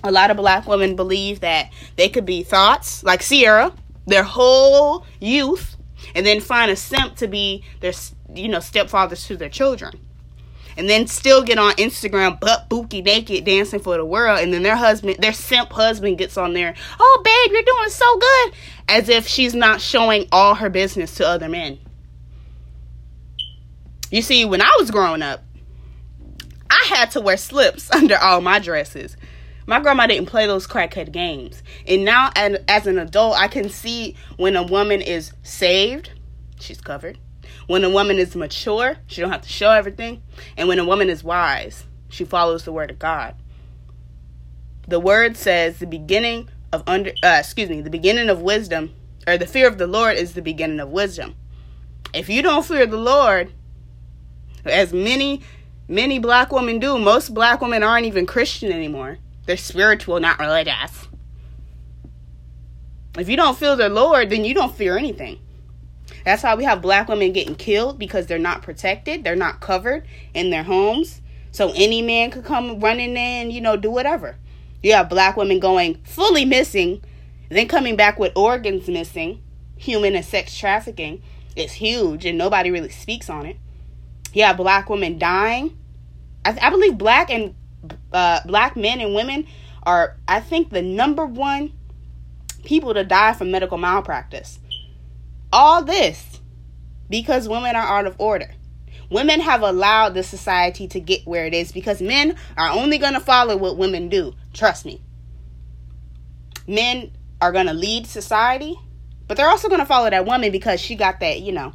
A 0.02 0.10
lot 0.10 0.30
of 0.30 0.36
black 0.36 0.66
women 0.66 0.96
believe 0.96 1.40
that 1.40 1.70
they 1.94 2.08
could 2.08 2.26
be 2.26 2.42
thoughts 2.42 3.04
like 3.04 3.22
Sierra, 3.22 3.72
their 4.06 4.24
whole 4.24 5.06
youth, 5.20 5.76
and 6.14 6.26
then 6.26 6.40
find 6.40 6.70
a 6.70 6.76
simp 6.76 7.16
to 7.16 7.28
be 7.28 7.62
their 7.80 7.92
you 8.34 8.48
know 8.48 8.58
stepfathers 8.58 9.26
to 9.28 9.36
their 9.36 9.48
children 9.48 9.98
and 10.76 10.88
then 10.88 11.06
still 11.06 11.42
get 11.42 11.58
on 11.58 11.72
Instagram 11.74 12.38
butt 12.38 12.68
bookie 12.68 13.02
naked 13.02 13.44
dancing 13.44 13.80
for 13.80 13.96
the 13.96 14.04
world 14.04 14.40
and 14.40 14.52
then 14.52 14.62
their 14.62 14.76
husband 14.76 15.16
their 15.18 15.32
simp 15.32 15.72
husband 15.72 16.18
gets 16.18 16.36
on 16.36 16.52
there 16.52 16.74
oh 16.98 17.22
babe 17.24 17.52
you're 17.52 17.62
doing 17.62 17.90
so 17.90 18.18
good 18.18 18.52
as 18.88 19.08
if 19.08 19.26
she's 19.26 19.54
not 19.54 19.80
showing 19.80 20.26
all 20.32 20.54
her 20.54 20.70
business 20.70 21.14
to 21.14 21.26
other 21.26 21.48
men 21.48 21.78
you 24.10 24.22
see 24.22 24.44
when 24.44 24.62
I 24.62 24.76
was 24.78 24.90
growing 24.90 25.22
up 25.22 25.42
I 26.68 26.86
had 26.88 27.10
to 27.12 27.20
wear 27.20 27.36
slips 27.36 27.90
under 27.92 28.16
all 28.16 28.40
my 28.40 28.58
dresses 28.58 29.16
my 29.66 29.80
grandma 29.80 30.06
didn't 30.06 30.26
play 30.26 30.46
those 30.46 30.66
crackhead 30.66 31.10
games. 31.10 31.62
And 31.88 32.04
now, 32.04 32.30
as 32.36 32.86
an 32.86 32.98
adult, 32.98 33.36
I 33.36 33.48
can 33.48 33.68
see 33.68 34.14
when 34.36 34.54
a 34.54 34.62
woman 34.62 35.02
is 35.02 35.32
saved, 35.42 36.12
she's 36.60 36.80
covered. 36.80 37.18
When 37.66 37.82
a 37.82 37.90
woman 37.90 38.18
is 38.18 38.36
mature, 38.36 38.96
she 39.06 39.20
don't 39.20 39.32
have 39.32 39.42
to 39.42 39.48
show 39.48 39.70
everything. 39.70 40.22
And 40.56 40.68
when 40.68 40.78
a 40.78 40.84
woman 40.84 41.08
is 41.08 41.24
wise, 41.24 41.84
she 42.08 42.24
follows 42.24 42.64
the 42.64 42.72
word 42.72 42.90
of 42.90 42.98
God. 42.98 43.34
The 44.86 45.00
word 45.00 45.36
says 45.36 45.78
the 45.78 45.86
beginning 45.86 46.48
of 46.72 46.84
under 46.86 47.10
uh, 47.22 47.36
excuse 47.40 47.68
me, 47.68 47.80
the 47.80 47.90
beginning 47.90 48.28
of 48.28 48.40
wisdom 48.40 48.94
or 49.26 49.36
the 49.36 49.46
fear 49.46 49.66
of 49.66 49.78
the 49.78 49.86
Lord 49.86 50.16
is 50.16 50.34
the 50.34 50.42
beginning 50.42 50.78
of 50.78 50.90
wisdom. 50.90 51.34
If 52.14 52.28
you 52.28 52.40
don't 52.40 52.64
fear 52.64 52.86
the 52.86 52.96
Lord, 52.96 53.52
as 54.64 54.92
many 54.92 55.42
many 55.88 56.20
black 56.20 56.52
women 56.52 56.78
do, 56.78 56.98
most 56.98 57.34
black 57.34 57.60
women 57.60 57.82
aren't 57.82 58.06
even 58.06 58.26
Christian 58.26 58.72
anymore. 58.72 59.18
They're 59.46 59.56
spiritual, 59.56 60.20
not 60.20 60.38
religious. 60.38 61.08
If 63.18 63.28
you 63.28 63.36
don't 63.36 63.56
fear 63.56 63.74
the 63.76 63.88
Lord, 63.88 64.30
then 64.30 64.44
you 64.44 64.54
don't 64.54 64.74
fear 64.74 64.96
anything. 64.96 65.40
That's 66.24 66.42
why 66.42 66.54
we 66.54 66.64
have 66.64 66.82
black 66.82 67.08
women 67.08 67.32
getting 67.32 67.54
killed 67.54 67.98
because 67.98 68.26
they're 68.26 68.38
not 68.38 68.62
protected, 68.62 69.24
they're 69.24 69.36
not 69.36 69.60
covered 69.60 70.06
in 70.34 70.50
their 70.50 70.62
homes. 70.62 71.20
So 71.52 71.72
any 71.74 72.02
man 72.02 72.30
could 72.30 72.44
come 72.44 72.80
running 72.80 73.16
in, 73.16 73.50
you 73.50 73.60
know, 73.60 73.76
do 73.76 73.90
whatever. 73.90 74.36
You 74.82 74.92
have 74.92 75.08
black 75.08 75.36
women 75.36 75.58
going 75.58 75.94
fully 76.04 76.44
missing, 76.44 77.02
then 77.48 77.66
coming 77.68 77.96
back 77.96 78.18
with 78.18 78.36
organs 78.36 78.88
missing. 78.88 79.42
Human 79.76 80.14
and 80.14 80.24
sex 80.24 80.56
trafficking 80.56 81.22
is 81.54 81.72
huge 81.72 82.24
and 82.24 82.38
nobody 82.38 82.70
really 82.70 82.90
speaks 82.90 83.28
on 83.28 83.46
it. 83.46 83.56
You 84.32 84.44
have 84.44 84.56
black 84.56 84.88
women 84.90 85.18
dying. 85.18 85.76
I, 86.44 86.56
I 86.60 86.70
believe 86.70 86.98
black 86.98 87.30
and 87.30 87.54
uh, 88.12 88.40
black 88.46 88.76
men 88.76 89.00
and 89.00 89.14
women 89.14 89.46
are, 89.82 90.16
I 90.28 90.40
think, 90.40 90.70
the 90.70 90.82
number 90.82 91.24
one 91.24 91.72
people 92.64 92.92
to 92.94 93.04
die 93.04 93.32
from 93.32 93.50
medical 93.50 93.78
malpractice. 93.78 94.58
All 95.56 95.82
this 95.82 96.42
because 97.08 97.48
women 97.48 97.74
are 97.76 97.98
out 97.98 98.06
of 98.06 98.14
order. 98.18 98.52
Women 99.10 99.40
have 99.40 99.62
allowed 99.62 100.12
the 100.12 100.22
society 100.22 100.86
to 100.88 101.00
get 101.00 101.26
where 101.26 101.46
it 101.46 101.54
is 101.54 101.72
because 101.72 102.02
men 102.02 102.36
are 102.58 102.68
only 102.68 102.98
going 102.98 103.14
to 103.14 103.20
follow 103.20 103.56
what 103.56 103.78
women 103.78 104.10
do. 104.10 104.34
Trust 104.52 104.84
me. 104.84 105.00
Men 106.68 107.10
are 107.40 107.52
going 107.52 107.68
to 107.68 107.72
lead 107.72 108.06
society, 108.06 108.78
but 109.26 109.38
they're 109.38 109.48
also 109.48 109.68
going 109.68 109.80
to 109.80 109.86
follow 109.86 110.10
that 110.10 110.26
woman 110.26 110.52
because 110.52 110.78
she 110.78 110.94
got 110.94 111.20
that, 111.20 111.40
you 111.40 111.52
know, 111.52 111.72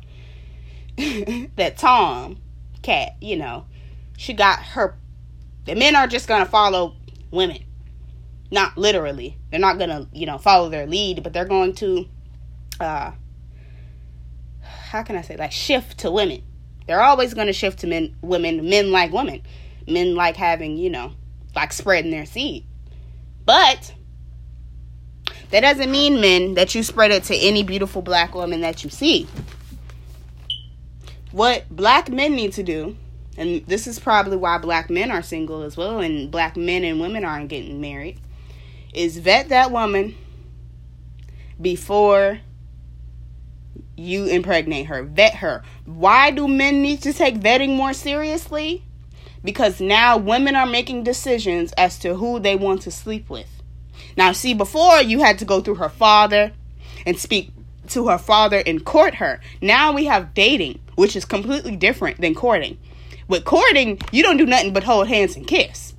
that 1.56 1.76
Tom 1.76 2.38
cat, 2.84 3.16
you 3.20 3.36
know. 3.36 3.66
She 4.16 4.34
got 4.34 4.60
her. 4.60 4.96
The 5.66 5.74
men 5.74 5.96
are 5.96 6.06
just 6.06 6.28
going 6.28 6.46
to 6.46 6.52
follow 6.52 6.98
women. 7.32 7.66
Not 8.52 8.78
literally. 8.78 9.40
They're 9.50 9.60
not 9.60 9.80
going 9.80 9.90
to, 9.90 10.08
you 10.14 10.28
know, 10.28 10.38
follow 10.38 10.70
their 10.70 10.86
lead, 10.86 11.24
but 11.24 11.34
they're 11.34 11.46
going 11.46 11.74
to 11.78 12.08
uh 12.80 13.12
how 14.92 15.04
can 15.04 15.16
I 15.16 15.22
say 15.22 15.38
like 15.38 15.54
shift 15.54 16.00
to 16.00 16.12
women. 16.12 16.44
They're 16.86 17.02
always 17.02 17.34
going 17.34 17.48
to 17.48 17.54
shift 17.54 17.80
to 17.80 17.88
men, 17.88 18.14
women. 18.22 18.70
Men 18.70 18.92
like 18.92 19.14
women. 19.14 19.42
Men 19.88 20.16
like 20.16 20.36
having, 20.36 20.76
you 20.76 20.90
know, 20.90 21.14
like 21.56 21.72
spreading 21.72 22.12
their 22.12 22.26
seed. 22.26 22.66
But 23.46 23.94
that 25.52 25.62
doesn't 25.62 25.90
mean 25.90 26.20
men 26.20 26.56
that 26.56 26.76
you 26.76 26.84
spread 26.84 27.12
it 27.12 27.24
to 27.26 27.36
any 27.38 27.64
beautiful 27.64 28.02
black 28.02 28.36
woman 28.36 28.60
that 28.62 28.84
you 28.84 28.90
see. 28.90 29.30
What 31.32 31.70
black 31.74 32.10
men 32.10 32.36
need 32.36 32.52
to 32.54 32.64
do, 32.64 32.98
and 33.38 33.66
this 33.68 33.88
is 33.88 33.98
probably 33.98 34.36
why 34.36 34.58
black 34.58 34.90
men 34.90 35.10
are 35.10 35.22
single 35.22 35.64
as 35.64 35.78
well, 35.78 36.00
and 36.00 36.30
black 36.30 36.58
men 36.58 36.84
and 36.84 37.00
women 37.00 37.24
aren't 37.24 37.48
getting 37.48 37.80
married, 37.80 38.20
is 38.94 39.20
vet 39.20 39.48
that 39.50 39.72
woman 39.72 40.16
before 41.62 42.42
you 44.02 44.26
impregnate 44.26 44.88
her. 44.88 45.04
Vet 45.04 45.36
her. 45.36 45.64
Why 45.86 46.32
do 46.32 46.48
men 46.48 46.82
need 46.82 47.02
to 47.04 47.14
take 47.14 47.36
vetting 47.40 47.76
more 47.76 47.94
seriously? 47.94 48.84
Because 49.44 49.82
now 49.82 50.18
women 50.18 50.56
are 50.56 50.66
making 50.66 51.04
decisions 51.04 51.72
as 51.74 51.98
to 52.00 52.16
who 52.16 52.40
they 52.40 52.56
want 52.56 52.82
to 52.84 52.92
sleep 52.92 53.30
with. 53.30 53.48
Now, 54.18 54.32
see, 54.32 54.54
before 54.54 55.02
you 55.02 55.20
had 55.20 55.40
to 55.40 55.46
go 55.46 55.62
through 55.62 55.76
her 55.76 55.90
father 55.90 56.52
and 57.06 57.18
speak 57.18 57.52
to 57.90 58.08
her 58.08 58.18
father 58.18 58.62
and 58.66 58.84
court 58.86 59.16
her. 59.16 59.40
Now 59.62 59.92
we 59.92 60.06
have 60.06 60.34
dating, 60.34 60.80
which 60.96 61.16
is 61.16 61.26
completely 61.26 61.76
different 61.76 62.22
than 62.22 62.36
courting. 62.36 62.78
With 63.28 63.46
courting, 63.46 64.00
you 64.12 64.24
don't 64.24 64.38
do 64.38 64.46
nothing 64.46 64.74
but 64.74 64.84
hold 64.84 65.08
hands 65.08 65.36
and 65.36 65.48
kiss. 65.48 65.94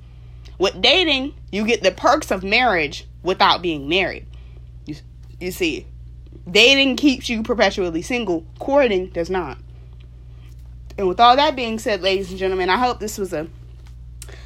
With 0.59 0.81
dating, 0.81 1.33
you 1.51 1.65
get 1.65 1.83
the 1.83 1.91
perks 1.91 2.31
of 2.31 2.43
marriage 2.43 3.07
without 3.23 3.61
being 3.61 3.89
married. 3.89 4.27
You, 4.85 4.95
you 5.39 5.51
see, 5.51 5.87
Dating 6.49 6.97
keeps 6.97 7.29
you 7.29 7.41
perpetually 7.41 8.01
single, 8.01 8.45
courting 8.59 9.07
does 9.07 9.29
not. 9.29 9.57
And 10.97 11.07
with 11.07 11.19
all 11.19 11.35
that 11.35 11.55
being 11.55 11.79
said, 11.79 12.01
ladies 12.01 12.29
and 12.29 12.37
gentlemen, 12.37 12.69
I 12.69 12.77
hope 12.77 12.99
this 12.99 13.17
was 13.17 13.33
a 13.33 13.47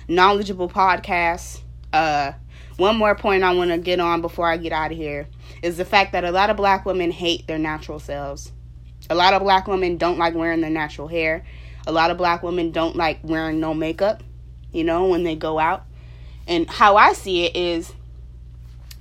knowledgeable 0.07 0.69
podcast. 0.69 1.61
Uh, 1.91 2.33
one 2.77 2.95
more 2.95 3.15
point 3.15 3.43
I 3.43 3.53
want 3.53 3.71
to 3.71 3.77
get 3.77 3.99
on 3.99 4.21
before 4.21 4.47
I 4.47 4.57
get 4.57 4.71
out 4.71 4.91
of 4.91 4.97
here 4.97 5.27
is 5.63 5.77
the 5.77 5.85
fact 5.85 6.11
that 6.11 6.23
a 6.23 6.31
lot 6.31 6.49
of 6.49 6.57
black 6.57 6.85
women 6.85 7.11
hate 7.11 7.47
their 7.47 7.57
natural 7.57 7.99
selves. 7.99 8.51
A 9.09 9.15
lot 9.15 9.33
of 9.33 9.41
black 9.41 9.67
women 9.67 9.97
don't 9.97 10.19
like 10.19 10.35
wearing 10.35 10.61
their 10.61 10.69
natural 10.69 11.07
hair. 11.07 11.43
A 11.87 11.91
lot 11.91 12.11
of 12.11 12.17
black 12.17 12.43
women 12.43 12.71
don't 12.71 12.95
like 12.95 13.19
wearing 13.23 13.59
no 13.59 13.73
makeup, 13.73 14.21
you 14.71 14.83
know, 14.83 15.07
when 15.07 15.23
they 15.23 15.35
go 15.35 15.57
out. 15.57 15.85
And 16.47 16.69
how 16.69 16.95
I 16.95 17.13
see 17.13 17.45
it 17.45 17.55
is 17.55 17.93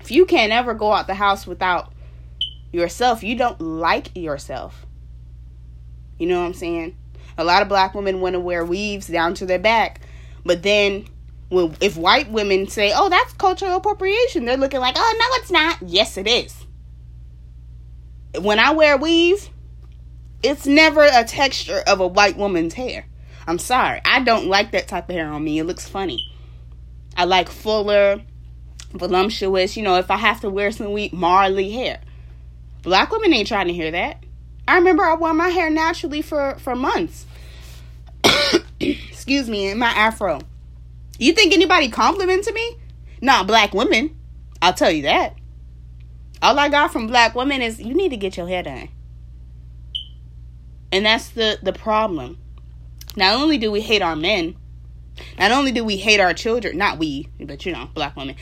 if 0.00 0.10
you 0.10 0.24
can't 0.24 0.52
ever 0.52 0.72
go 0.72 0.92
out 0.92 1.06
the 1.06 1.14
house 1.14 1.46
without 1.46 1.92
yourself, 2.76 3.22
you 3.22 3.36
don't 3.36 3.60
like 3.60 4.16
yourself. 4.16 4.86
You 6.18 6.26
know 6.26 6.40
what 6.40 6.46
I'm 6.46 6.54
saying? 6.54 6.96
A 7.38 7.44
lot 7.44 7.62
of 7.62 7.68
black 7.68 7.94
women 7.94 8.20
want 8.20 8.34
to 8.34 8.40
wear 8.40 8.64
weaves 8.64 9.06
down 9.06 9.34
to 9.34 9.46
their 9.46 9.58
back, 9.58 10.00
but 10.44 10.62
then 10.62 11.06
when 11.48 11.76
if 11.80 11.96
white 11.96 12.30
women 12.30 12.68
say, 12.68 12.92
"Oh, 12.94 13.08
that's 13.08 13.32
cultural 13.34 13.76
appropriation," 13.76 14.44
they're 14.44 14.56
looking 14.56 14.80
like, 14.80 14.96
"Oh, 14.98 15.14
no, 15.18 15.40
it's 15.40 15.50
not." 15.50 15.78
Yes, 15.86 16.16
it 16.16 16.26
is. 16.26 16.54
When 18.40 18.58
I 18.58 18.72
wear 18.72 18.96
weave, 18.96 19.50
it's 20.42 20.66
never 20.66 21.02
a 21.02 21.24
texture 21.24 21.82
of 21.86 22.00
a 22.00 22.06
white 22.06 22.36
woman's 22.36 22.74
hair. 22.74 23.06
I'm 23.46 23.58
sorry. 23.58 24.00
I 24.04 24.20
don't 24.20 24.46
like 24.46 24.72
that 24.72 24.88
type 24.88 25.08
of 25.08 25.14
hair 25.14 25.28
on 25.28 25.44
me. 25.44 25.58
It 25.58 25.64
looks 25.64 25.88
funny. 25.88 26.20
I 27.16 27.24
like 27.24 27.48
fuller, 27.48 28.22
voluptuous, 28.92 29.76
you 29.76 29.82
know, 29.82 29.96
if 29.96 30.10
I 30.10 30.16
have 30.16 30.40
to 30.40 30.50
wear 30.50 30.70
some 30.72 30.92
weak 30.92 31.12
Marley 31.12 31.70
hair. 31.70 32.00
Black 32.86 33.10
women 33.10 33.32
ain't 33.32 33.48
trying 33.48 33.66
to 33.66 33.74
hear 33.74 33.90
that. 33.90 34.22
I 34.68 34.76
remember 34.76 35.02
I 35.02 35.16
wore 35.16 35.34
my 35.34 35.48
hair 35.48 35.68
naturally 35.70 36.22
for, 36.22 36.54
for 36.60 36.76
months. 36.76 37.26
Excuse 38.80 39.50
me, 39.50 39.68
in 39.68 39.78
my 39.80 39.88
afro. 39.88 40.40
You 41.18 41.32
think 41.32 41.52
anybody 41.52 41.88
complimented 41.88 42.54
me? 42.54 42.76
Not 43.20 43.48
black 43.48 43.74
women. 43.74 44.16
I'll 44.62 44.72
tell 44.72 44.92
you 44.92 45.02
that. 45.02 45.34
All 46.40 46.56
I 46.60 46.68
got 46.68 46.92
from 46.92 47.08
black 47.08 47.34
women 47.34 47.60
is 47.60 47.80
you 47.80 47.92
need 47.92 48.10
to 48.10 48.16
get 48.16 48.36
your 48.36 48.46
hair 48.46 48.62
done. 48.62 48.88
And 50.92 51.04
that's 51.04 51.30
the, 51.30 51.58
the 51.60 51.72
problem. 51.72 52.38
Not 53.16 53.34
only 53.34 53.58
do 53.58 53.72
we 53.72 53.80
hate 53.80 54.00
our 54.00 54.14
men, 54.14 54.54
not 55.40 55.50
only 55.50 55.72
do 55.72 55.84
we 55.84 55.96
hate 55.96 56.20
our 56.20 56.34
children, 56.34 56.78
not 56.78 57.00
we, 57.00 57.26
but 57.40 57.66
you 57.66 57.72
know, 57.72 57.88
black 57.94 58.14
women, 58.14 58.36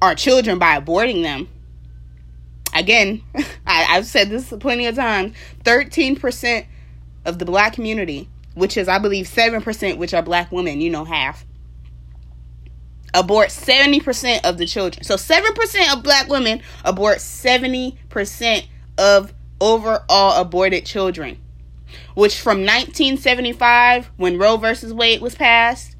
our 0.00 0.14
children 0.14 0.58
by 0.58 0.80
aborting 0.80 1.22
them. 1.22 1.48
Again, 2.76 3.22
I, 3.66 3.82
have 3.82 4.06
said 4.06 4.30
this 4.30 4.52
plenty 4.60 4.86
of 4.86 4.94
times 4.94 5.34
13% 5.64 6.66
of 7.24 7.38
the 7.38 7.44
black 7.44 7.72
community, 7.72 8.28
which 8.54 8.76
is, 8.76 8.86
I 8.86 8.98
believe, 8.98 9.26
7%, 9.26 9.96
which 9.96 10.14
are 10.14 10.22
black 10.22 10.52
women, 10.52 10.80
you 10.80 10.90
know, 10.90 11.04
half, 11.04 11.44
abort 13.14 13.48
70% 13.48 14.44
of 14.44 14.58
the 14.58 14.66
children. 14.66 15.04
So 15.04 15.16
7% 15.16 15.92
of 15.92 16.02
black 16.02 16.28
women 16.28 16.60
abort 16.84 17.18
70% 17.18 18.66
of 18.98 19.32
overall 19.60 20.40
aborted 20.40 20.84
children. 20.84 21.38
Which 22.14 22.38
from 22.40 22.58
1975 22.58 24.10
when 24.16 24.38
Roe 24.38 24.56
versus 24.56 24.92
Wade 24.92 25.20
was 25.20 25.34
passed 25.34 25.96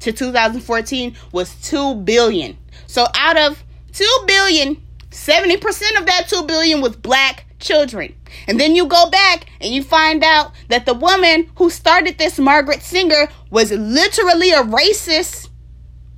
to 0.00 0.12
2014 0.12 1.16
was 1.32 1.54
2 1.62 1.96
billion. 1.96 2.56
So 2.86 3.06
out 3.14 3.36
of 3.36 3.62
2 3.92 4.04
billion, 4.26 4.85
70% 5.16 5.98
of 5.98 6.06
that 6.06 6.26
2 6.28 6.44
billion 6.44 6.80
was 6.80 6.94
black 6.94 7.46
children. 7.58 8.14
And 8.46 8.60
then 8.60 8.76
you 8.76 8.86
go 8.86 9.08
back 9.10 9.46
and 9.60 9.72
you 9.72 9.82
find 9.82 10.22
out 10.22 10.52
that 10.68 10.86
the 10.86 10.94
woman 10.94 11.50
who 11.56 11.70
started 11.70 12.18
this 12.18 12.38
Margaret 12.38 12.82
Sanger 12.82 13.28
was 13.50 13.72
literally 13.72 14.50
a 14.50 14.62
racist 14.62 15.48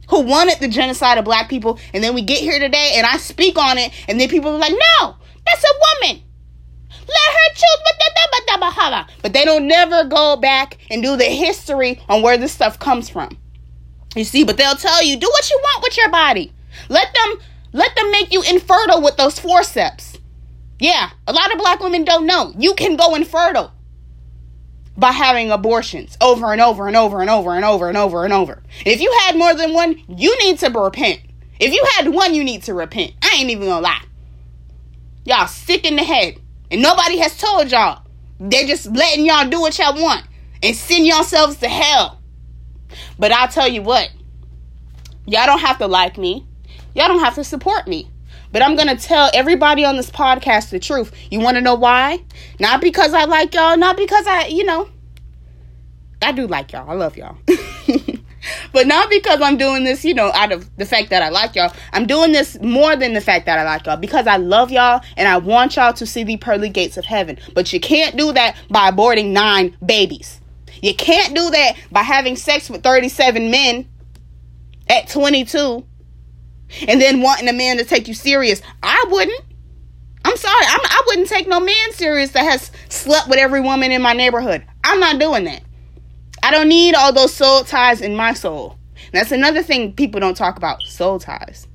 who 0.08 0.20
wanted 0.20 0.58
the 0.58 0.68
genocide 0.68 1.18
of 1.18 1.24
black 1.24 1.48
people. 1.48 1.78
And 1.94 2.02
then 2.02 2.14
we 2.14 2.22
get 2.22 2.38
here 2.38 2.58
today 2.58 2.94
and 2.96 3.06
I 3.06 3.18
speak 3.18 3.56
on 3.56 3.78
it, 3.78 3.92
and 4.08 4.20
then 4.20 4.28
people 4.28 4.50
are 4.50 4.58
like, 4.58 4.72
no, 4.72 5.16
that's 5.46 5.64
a 5.64 6.02
woman. 6.02 6.22
Let 6.90 7.32
her 7.32 7.54
choose. 7.54 7.78
But 9.22 9.32
they 9.32 9.44
don't 9.44 9.66
never 9.66 10.04
go 10.04 10.36
back 10.36 10.78
and 10.90 11.02
do 11.02 11.16
the 11.16 11.24
history 11.24 12.00
on 12.08 12.22
where 12.22 12.38
this 12.38 12.52
stuff 12.52 12.78
comes 12.78 13.08
from. 13.08 13.36
You 14.16 14.24
see, 14.24 14.44
but 14.44 14.56
they'll 14.56 14.74
tell 14.74 15.02
you, 15.02 15.18
do 15.18 15.28
what 15.28 15.50
you 15.50 15.58
want 15.62 15.82
with 15.82 15.96
your 15.96 16.10
body. 16.10 16.52
Let 16.88 17.12
them 17.14 17.38
let 17.72 17.94
them 17.96 18.10
make 18.10 18.32
you 18.32 18.42
infertile 18.42 19.02
with 19.02 19.16
those 19.16 19.38
forceps. 19.38 20.18
Yeah, 20.78 21.10
a 21.26 21.32
lot 21.32 21.52
of 21.52 21.58
black 21.58 21.80
women 21.80 22.04
don't 22.04 22.26
know. 22.26 22.54
You 22.56 22.74
can 22.74 22.96
go 22.96 23.14
infertile 23.14 23.72
by 24.96 25.12
having 25.12 25.50
abortions 25.50 26.16
over 26.20 26.52
and 26.52 26.60
over 26.60 26.86
and 26.86 26.96
over 26.96 27.20
and 27.20 27.30
over 27.30 27.54
and 27.54 27.64
over 27.64 27.88
and 27.88 27.96
over 27.96 28.24
and 28.24 28.32
over. 28.32 28.62
If 28.84 29.00
you 29.00 29.12
had 29.20 29.36
more 29.36 29.54
than 29.54 29.72
one, 29.72 30.00
you 30.08 30.36
need 30.44 30.58
to 30.60 30.70
repent. 30.70 31.20
If 31.60 31.72
you 31.72 31.84
had 31.96 32.08
one, 32.08 32.34
you 32.34 32.44
need 32.44 32.62
to 32.64 32.74
repent. 32.74 33.14
I 33.22 33.36
ain't 33.38 33.50
even 33.50 33.66
gonna 33.66 33.80
lie. 33.80 34.04
Y'all 35.24 35.46
sick 35.46 35.84
in 35.84 35.96
the 35.96 36.02
head. 36.02 36.34
And 36.70 36.82
nobody 36.82 37.18
has 37.18 37.38
told 37.38 37.70
y'all. 37.70 38.02
They're 38.40 38.66
just 38.66 38.86
letting 38.86 39.24
y'all 39.24 39.48
do 39.48 39.60
what 39.60 39.78
y'all 39.78 40.00
want 40.00 40.26
and 40.62 40.74
send 40.74 41.06
yourselves 41.06 41.58
to 41.58 41.68
hell. 41.68 42.20
But 43.18 43.32
I'll 43.32 43.48
tell 43.48 43.68
you 43.68 43.82
what. 43.82 44.10
Y'all 45.26 45.46
don't 45.46 45.60
have 45.60 45.78
to 45.78 45.86
like 45.86 46.16
me. 46.16 46.47
Y'all 46.98 47.06
don't 47.06 47.20
have 47.20 47.36
to 47.36 47.44
support 47.44 47.86
me. 47.86 48.10
But 48.50 48.60
I'm 48.60 48.74
going 48.74 48.88
to 48.88 48.96
tell 48.96 49.30
everybody 49.32 49.84
on 49.84 49.96
this 49.96 50.10
podcast 50.10 50.70
the 50.70 50.80
truth. 50.80 51.12
You 51.30 51.38
want 51.38 51.56
to 51.56 51.60
know 51.60 51.76
why? 51.76 52.24
Not 52.58 52.80
because 52.80 53.14
I 53.14 53.24
like 53.24 53.54
y'all, 53.54 53.76
not 53.76 53.96
because 53.96 54.26
I, 54.26 54.46
you 54.46 54.64
know, 54.64 54.88
I 56.20 56.32
do 56.32 56.48
like 56.48 56.72
y'all. 56.72 56.90
I 56.90 56.94
love 56.94 57.16
y'all. 57.16 57.38
but 58.72 58.88
not 58.88 59.10
because 59.10 59.40
I'm 59.40 59.56
doing 59.56 59.84
this, 59.84 60.04
you 60.04 60.12
know, 60.12 60.32
out 60.34 60.50
of 60.50 60.76
the 60.76 60.84
fact 60.84 61.10
that 61.10 61.22
I 61.22 61.28
like 61.28 61.54
y'all. 61.54 61.72
I'm 61.92 62.04
doing 62.04 62.32
this 62.32 62.60
more 62.60 62.96
than 62.96 63.12
the 63.12 63.20
fact 63.20 63.46
that 63.46 63.60
I 63.60 63.62
like 63.62 63.86
y'all 63.86 63.96
because 63.96 64.26
I 64.26 64.38
love 64.38 64.72
y'all 64.72 65.00
and 65.16 65.28
I 65.28 65.38
want 65.38 65.76
y'all 65.76 65.92
to 65.92 66.04
see 66.04 66.24
the 66.24 66.36
pearly 66.36 66.68
gates 66.68 66.96
of 66.96 67.04
heaven. 67.04 67.38
But 67.54 67.72
you 67.72 67.78
can't 67.78 68.16
do 68.16 68.32
that 68.32 68.56
by 68.70 68.90
aborting 68.90 69.30
nine 69.30 69.76
babies. 69.86 70.40
You 70.82 70.96
can't 70.96 71.32
do 71.32 71.48
that 71.48 71.76
by 71.92 72.02
having 72.02 72.34
sex 72.34 72.68
with 72.68 72.82
37 72.82 73.52
men 73.52 73.88
at 74.88 75.06
22 75.06 75.84
and 76.86 77.00
then 77.00 77.22
wanting 77.22 77.48
a 77.48 77.52
man 77.52 77.78
to 77.78 77.84
take 77.84 78.08
you 78.08 78.14
serious. 78.14 78.62
I 78.82 79.04
wouldn't. 79.08 79.44
I'm 80.24 80.36
sorry. 80.36 80.64
I'm, 80.68 80.80
I 80.84 81.02
would 81.06 81.18
not 81.20 81.28
take 81.28 81.48
no 81.48 81.60
man 81.60 81.92
serious 81.92 82.32
that 82.32 82.44
has 82.44 82.70
slept 82.88 83.28
with 83.28 83.38
every 83.38 83.60
woman 83.60 83.92
in 83.92 84.02
my 84.02 84.12
neighborhood. 84.12 84.64
I'm 84.84 85.00
not 85.00 85.18
doing 85.18 85.44
that. 85.44 85.62
I 86.42 86.50
don't 86.50 86.68
need 86.68 86.94
all 86.94 87.12
those 87.12 87.34
soul 87.34 87.64
ties 87.64 88.00
in 88.00 88.14
my 88.14 88.34
soul. 88.34 88.78
And 88.94 89.12
that's 89.12 89.32
another 89.32 89.62
thing 89.62 89.92
people 89.92 90.20
don't 90.20 90.36
talk 90.36 90.56
about 90.56 90.82
soul 90.82 91.18
ties. 91.18 91.66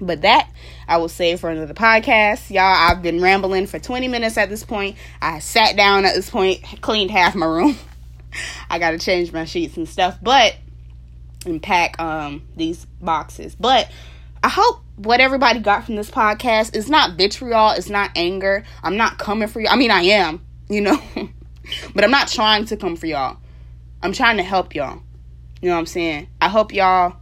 But 0.00 0.22
that 0.22 0.50
I 0.88 0.98
will 0.98 1.08
save 1.08 1.40
for 1.40 1.50
another 1.50 1.74
podcast. 1.74 2.50
Y'all, 2.50 2.62
I've 2.62 3.02
been 3.02 3.20
rambling 3.20 3.66
for 3.66 3.78
20 3.78 4.08
minutes 4.08 4.36
at 4.36 4.48
this 4.48 4.64
point. 4.64 4.96
I 5.20 5.38
sat 5.38 5.76
down 5.76 6.04
at 6.04 6.14
this 6.14 6.28
point, 6.28 6.62
cleaned 6.80 7.10
half 7.10 7.34
my 7.34 7.46
room. 7.46 7.76
I 8.70 8.78
got 8.78 8.92
to 8.92 8.98
change 8.98 9.32
my 9.32 9.44
sheets 9.44 9.76
and 9.76 9.88
stuff. 9.88 10.18
But 10.20 10.56
and 11.46 11.62
pack 11.62 12.00
um 12.00 12.42
these 12.56 12.86
boxes. 13.00 13.54
But 13.54 13.90
I 14.42 14.48
hope 14.48 14.82
what 14.96 15.20
everybody 15.20 15.60
got 15.60 15.84
from 15.86 15.96
this 15.96 16.10
podcast 16.10 16.76
is 16.76 16.90
not 16.90 17.16
vitriol, 17.16 17.70
it's 17.70 17.88
not 17.88 18.10
anger. 18.16 18.64
I'm 18.82 18.96
not 18.96 19.18
coming 19.18 19.48
for 19.48 19.60
you. 19.60 19.68
I 19.68 19.76
mean, 19.76 19.90
I 19.90 20.02
am, 20.02 20.44
you 20.68 20.80
know, 20.80 21.00
but 21.94 22.04
I'm 22.04 22.10
not 22.10 22.28
trying 22.28 22.64
to 22.66 22.76
come 22.76 22.96
for 22.96 23.06
y'all. 23.06 23.38
I'm 24.02 24.12
trying 24.12 24.36
to 24.38 24.42
help 24.42 24.74
y'all. 24.74 25.02
You 25.60 25.68
know 25.68 25.74
what 25.74 25.80
I'm 25.80 25.86
saying? 25.86 26.28
I 26.40 26.48
hope 26.48 26.72
y'all 26.72 27.16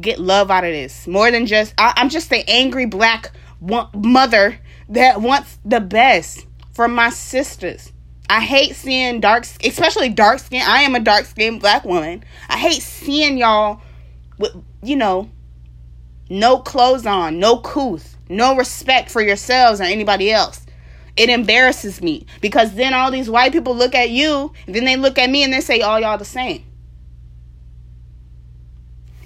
get 0.00 0.20
love 0.20 0.50
out 0.50 0.64
of 0.64 0.70
this 0.70 1.06
more 1.06 1.30
than 1.30 1.46
just. 1.46 1.74
I, 1.76 1.94
am 1.96 2.08
just 2.08 2.30
the 2.30 2.48
angry 2.48 2.86
black 2.86 3.32
mother 3.60 4.60
that 4.90 5.20
wants 5.20 5.58
the 5.64 5.80
best 5.80 6.46
for 6.72 6.86
my 6.86 7.10
sisters. 7.10 7.92
I 8.28 8.40
hate 8.40 8.74
seeing 8.74 9.20
dark, 9.20 9.46
especially 9.64 10.08
dark 10.08 10.40
skin. 10.40 10.62
I 10.66 10.82
am 10.82 10.94
a 10.94 11.00
dark 11.00 11.26
skinned 11.26 11.60
black 11.60 11.84
woman. 11.84 12.24
I 12.48 12.56
hate 12.56 12.82
seeing 12.82 13.38
y'all 13.38 13.80
with, 14.38 14.52
you 14.82 14.96
know, 14.96 15.30
no 16.28 16.58
clothes 16.58 17.06
on, 17.06 17.38
no 17.38 17.58
couth, 17.58 18.16
no 18.28 18.56
respect 18.56 19.10
for 19.10 19.22
yourselves 19.22 19.80
or 19.80 19.84
anybody 19.84 20.32
else. 20.32 20.66
It 21.16 21.30
embarrasses 21.30 22.02
me 22.02 22.26
because 22.40 22.74
then 22.74 22.92
all 22.92 23.10
these 23.10 23.30
white 23.30 23.52
people 23.52 23.76
look 23.76 23.94
at 23.94 24.10
you, 24.10 24.52
then 24.66 24.84
they 24.84 24.96
look 24.96 25.18
at 25.18 25.30
me 25.30 25.44
and 25.44 25.52
they 25.52 25.60
say, 25.60 25.80
all 25.80 26.00
y'all 26.00 26.18
the 26.18 26.24
same. 26.24 26.64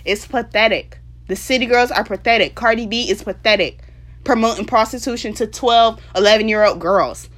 It's 0.05 0.27
pathetic. 0.27 0.99
The 1.27 1.37
city 1.37 1.67
girls 1.67 1.91
are 1.91 2.05
pathetic. 2.05 2.55
Cardi 2.55 2.87
B 2.87 3.11
is 3.11 3.23
pathetic. 3.23 3.81
Promoting 4.25 4.67
prostitution 4.67 5.33
to 5.35 5.47
12, 5.47 6.01
11 6.15 6.49
year 6.49 6.65
old 6.65 6.81
girls. 6.81 7.30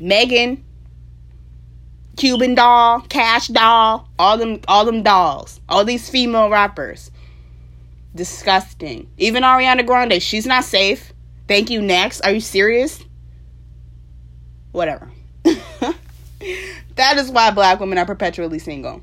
Megan, 0.00 0.64
Cuban 2.16 2.54
doll, 2.54 3.00
Cash 3.02 3.48
doll, 3.48 4.08
all 4.18 4.36
them 4.36 4.60
all 4.68 4.84
them 4.84 5.02
dolls, 5.02 5.60
all 5.68 5.84
these 5.84 6.08
female 6.10 6.48
rappers. 6.50 7.10
Disgusting. 8.14 9.08
Even 9.18 9.44
Ariana 9.44 9.86
Grande, 9.86 10.20
she's 10.20 10.46
not 10.46 10.64
safe. 10.64 11.12
Thank 11.46 11.70
you. 11.70 11.80
Next, 11.80 12.20
are 12.22 12.32
you 12.32 12.40
serious? 12.40 13.04
Whatever. 14.72 15.10
that 15.44 17.16
is 17.16 17.30
why 17.30 17.52
black 17.52 17.78
women 17.78 17.98
are 17.98 18.06
perpetually 18.06 18.58
single. 18.58 19.02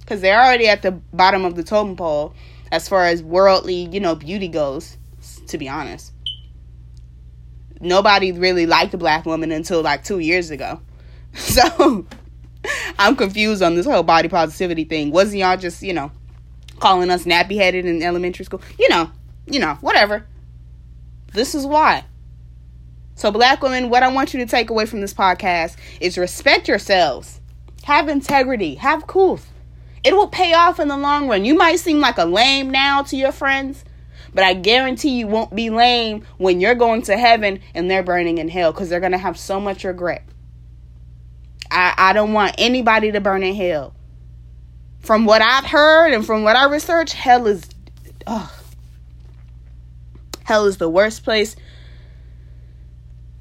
because 0.00 0.20
they're 0.22 0.40
already 0.42 0.68
at 0.68 0.82
the 0.82 0.92
bottom 0.92 1.44
of 1.44 1.54
the 1.54 1.62
totem 1.62 1.96
pole 1.96 2.34
as 2.72 2.88
far 2.88 3.04
as 3.06 3.22
worldly, 3.22 3.88
you 3.92 4.00
know, 4.00 4.14
beauty 4.14 4.48
goes, 4.48 4.96
to 5.46 5.58
be 5.58 5.68
honest. 5.68 6.13
Nobody 7.80 8.32
really 8.32 8.66
liked 8.66 8.94
a 8.94 8.98
black 8.98 9.26
woman 9.26 9.52
until 9.52 9.82
like 9.82 10.04
two 10.04 10.18
years 10.18 10.50
ago. 10.50 10.80
So 11.36 12.06
I'm 12.96 13.16
confused 13.16 13.60
on 13.60 13.74
this 13.74 13.86
whole 13.86 14.04
body 14.04 14.28
positivity 14.28 14.84
thing. 14.84 15.10
Wasn't 15.10 15.36
y'all 15.36 15.56
just, 15.56 15.82
you 15.82 15.92
know, 15.92 16.12
calling 16.78 17.10
us 17.10 17.24
nappy 17.24 17.56
headed 17.56 17.86
in 17.86 18.04
elementary 18.04 18.44
school? 18.44 18.62
You 18.78 18.88
know, 18.88 19.10
you 19.46 19.58
know, 19.58 19.74
whatever. 19.80 20.24
This 21.32 21.56
is 21.56 21.66
why. 21.66 22.04
So, 23.16 23.32
black 23.32 23.62
women, 23.62 23.90
what 23.90 24.04
I 24.04 24.08
want 24.08 24.32
you 24.32 24.38
to 24.40 24.46
take 24.46 24.70
away 24.70 24.86
from 24.86 25.00
this 25.00 25.12
podcast 25.12 25.76
is 26.00 26.16
respect 26.16 26.68
yourselves, 26.68 27.40
have 27.82 28.08
integrity, 28.08 28.76
have 28.76 29.08
cool 29.08 29.40
it 30.04 30.14
will 30.14 30.28
pay 30.28 30.52
off 30.52 30.78
in 30.78 30.88
the 30.88 30.96
long 30.98 31.28
run. 31.28 31.46
You 31.46 31.54
might 31.54 31.80
seem 31.80 31.98
like 31.98 32.18
a 32.18 32.26
lame 32.26 32.70
now 32.70 33.02
to 33.04 33.16
your 33.16 33.32
friends, 33.32 33.84
but 34.32 34.44
I 34.44 34.54
guarantee 34.54 35.18
you 35.18 35.26
won't 35.26 35.54
be 35.54 35.70
lame 35.70 36.24
when 36.38 36.60
you're 36.60 36.74
going 36.74 37.02
to 37.02 37.16
heaven 37.16 37.60
and 37.74 37.90
they're 37.90 38.02
burning 38.02 38.38
in 38.38 38.48
hell 38.48 38.72
because 38.72 38.88
they're 38.88 39.00
going 39.00 39.12
to 39.12 39.18
have 39.18 39.38
so 39.38 39.60
much 39.60 39.84
regret. 39.84 40.24
I, 41.70 41.94
I 41.96 42.12
don't 42.12 42.32
want 42.32 42.54
anybody 42.58 43.12
to 43.12 43.20
burn 43.20 43.42
in 43.42 43.54
hell. 43.54 43.94
From 45.00 45.26
what 45.26 45.42
I've 45.42 45.66
heard 45.66 46.12
and 46.12 46.24
from 46.24 46.44
what 46.44 46.56
I 46.56 46.66
researched, 46.66 47.14
hell 47.14 47.46
is. 47.46 47.68
Ugh. 48.26 48.50
Hell 50.44 50.66
is 50.66 50.76
the 50.76 50.88
worst 50.88 51.24
place. 51.24 51.56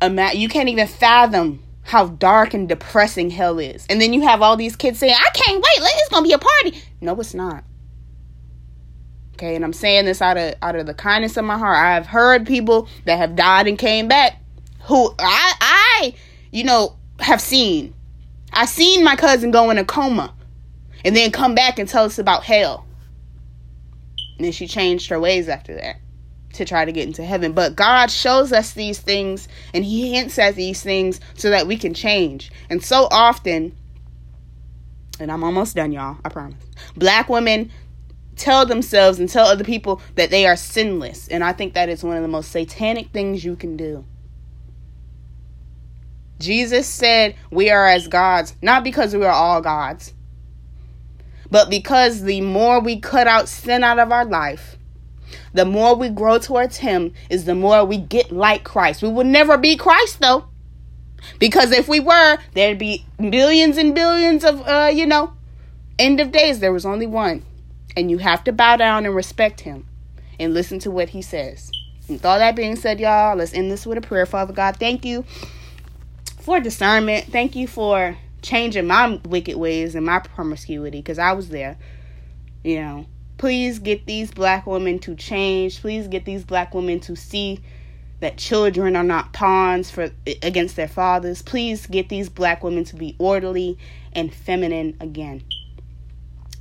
You 0.01 0.49
can't 0.49 0.69
even 0.69 0.87
fathom 0.87 1.63
how 1.83 2.07
dark 2.07 2.53
and 2.53 2.67
depressing 2.67 3.29
hell 3.29 3.59
is. 3.59 3.85
And 3.89 4.01
then 4.01 4.13
you 4.13 4.21
have 4.21 4.41
all 4.41 4.57
these 4.57 4.75
kids 4.75 4.99
saying, 4.99 5.15
I 5.15 5.29
can't 5.33 5.57
wait, 5.57 5.89
it's 5.95 6.09
gonna 6.09 6.23
be 6.23 6.33
a 6.33 6.37
party. 6.37 6.81
No, 7.01 7.19
it's 7.19 7.33
not. 7.33 7.63
Okay, 9.43 9.57
and 9.57 9.65
I'm 9.65 9.73
saying 9.73 10.05
this 10.05 10.21
out 10.21 10.37
of 10.37 10.55
out 10.61 10.77
of 10.77 10.85
the 10.85 10.93
kindness 10.93 11.35
of 11.35 11.43
my 11.43 11.57
heart. 11.57 11.75
I've 11.77 12.05
heard 12.05 12.47
people 12.47 12.87
that 13.03 13.17
have 13.17 13.35
died 13.35 13.67
and 13.67 13.77
came 13.77 14.07
back 14.07 14.41
who 14.83 15.13
I 15.19 15.53
I 15.59 16.15
you 16.51 16.63
know 16.63 16.95
have 17.19 17.41
seen. 17.41 17.93
I 18.53 18.65
seen 18.65 19.03
my 19.03 19.17
cousin 19.17 19.51
go 19.51 19.69
in 19.69 19.77
a 19.77 19.83
coma 19.83 20.33
and 21.03 21.13
then 21.13 21.29
come 21.31 21.55
back 21.55 21.77
and 21.77 21.89
tell 21.89 22.05
us 22.05 22.17
about 22.17 22.45
hell. 22.45 22.85
And 24.37 24.45
then 24.45 24.53
she 24.53 24.65
changed 24.65 25.09
her 25.09 25.19
ways 25.19 25.49
after 25.49 25.75
that 25.75 25.97
to 26.53 26.63
try 26.63 26.85
to 26.85 26.93
get 26.93 27.05
into 27.05 27.25
heaven. 27.25 27.51
But 27.51 27.75
God 27.75 28.09
shows 28.09 28.53
us 28.53 28.71
these 28.71 28.99
things 28.99 29.49
and 29.73 29.83
He 29.83 30.13
hints 30.13 30.39
at 30.39 30.55
these 30.55 30.81
things 30.81 31.19
so 31.33 31.49
that 31.49 31.67
we 31.67 31.75
can 31.75 31.93
change. 31.93 32.49
And 32.69 32.81
so 32.81 33.09
often, 33.11 33.75
and 35.19 35.29
I'm 35.29 35.43
almost 35.43 35.75
done, 35.75 35.91
y'all, 35.91 36.17
I 36.23 36.29
promise. 36.29 36.63
Black 36.95 37.27
women 37.27 37.71
tell 38.35 38.65
themselves 38.65 39.19
and 39.19 39.29
tell 39.29 39.45
other 39.45 39.63
people 39.63 40.01
that 40.15 40.29
they 40.29 40.45
are 40.45 40.55
sinless. 40.55 41.27
And 41.27 41.43
I 41.43 41.53
think 41.53 41.73
that 41.73 41.89
is 41.89 42.03
one 42.03 42.17
of 42.17 42.21
the 42.21 42.29
most 42.29 42.51
satanic 42.51 43.09
things 43.09 43.43
you 43.43 43.55
can 43.55 43.77
do. 43.77 44.05
Jesus 46.39 46.87
said 46.87 47.35
we 47.51 47.69
are 47.69 47.87
as 47.87 48.07
gods, 48.07 48.55
not 48.61 48.83
because 48.83 49.15
we 49.15 49.23
are 49.23 49.31
all 49.31 49.61
gods, 49.61 50.13
but 51.49 51.69
because 51.69 52.23
the 52.23 52.41
more 52.41 52.79
we 52.79 52.99
cut 52.99 53.27
out 53.27 53.47
sin 53.47 53.83
out 53.83 53.99
of 53.99 54.11
our 54.11 54.25
life, 54.25 54.77
the 55.53 55.65
more 55.65 55.95
we 55.95 56.09
grow 56.09 56.39
towards 56.39 56.77
Him, 56.77 57.13
is 57.29 57.45
the 57.45 57.55
more 57.55 57.85
we 57.85 57.97
get 57.97 58.31
like 58.31 58.63
Christ. 58.63 59.01
We 59.01 59.09
will 59.09 59.23
never 59.23 59.57
be 59.57 59.77
Christ 59.77 60.19
though. 60.19 60.45
Because 61.39 61.71
if 61.71 61.87
we 61.87 61.99
were, 61.99 62.37
there'd 62.53 62.77
be 62.77 63.05
billions 63.17 63.77
and 63.77 63.95
billions 63.95 64.43
of, 64.43 64.61
uh, 64.67 64.91
you 64.93 65.05
know, 65.05 65.33
end 65.97 66.19
of 66.19 66.31
days. 66.31 66.59
There 66.59 66.73
was 66.73 66.85
only 66.85 67.07
one. 67.07 67.45
And 67.95 68.09
you 68.09 68.17
have 68.17 68.43
to 68.45 68.51
bow 68.51 68.77
down 68.77 69.05
and 69.05 69.15
respect 69.15 69.61
him 69.61 69.87
and 70.39 70.53
listen 70.53 70.79
to 70.79 70.91
what 70.91 71.09
he 71.09 71.21
says. 71.21 71.71
With 72.09 72.25
all 72.25 72.39
that 72.39 72.55
being 72.55 72.75
said, 72.75 72.99
y'all, 72.99 73.35
let's 73.35 73.53
end 73.53 73.71
this 73.71 73.85
with 73.85 73.97
a 73.97 74.01
prayer. 74.01 74.25
Father 74.25 74.53
God, 74.53 74.77
thank 74.77 75.05
you 75.05 75.23
for 76.39 76.59
discernment. 76.59 77.25
Thank 77.25 77.55
you 77.55 77.67
for 77.67 78.17
changing 78.41 78.87
my 78.87 79.19
wicked 79.25 79.57
ways 79.57 79.95
and 79.95 80.05
my 80.05 80.19
promiscuity 80.19 80.99
because 80.99 81.19
I 81.19 81.33
was 81.33 81.49
there. 81.49 81.77
You 82.63 82.81
know, 82.81 83.05
Please 83.43 83.79
get 83.79 84.05
these 84.05 84.31
black 84.31 84.65
women 84.65 84.99
to 84.99 85.15
change. 85.15 85.81
Please 85.81 86.07
get 86.07 86.23
these 86.23 86.45
black 86.45 86.73
women 86.73 87.01
to 87.01 87.13
see 87.15 87.59
that 88.21 88.37
children 88.37 88.95
are 88.95 89.03
not 89.03 89.33
pawns 89.33 89.91
for 89.91 90.11
against 90.41 90.77
their 90.77 90.87
fathers. 90.87 91.41
Please 91.41 91.85
get 91.87 92.07
these 92.07 92.29
black 92.29 92.63
women 92.63 92.85
to 92.85 92.95
be 92.95 93.17
orderly 93.19 93.77
and 94.13 94.33
feminine 94.33 94.95
again. 95.01 95.43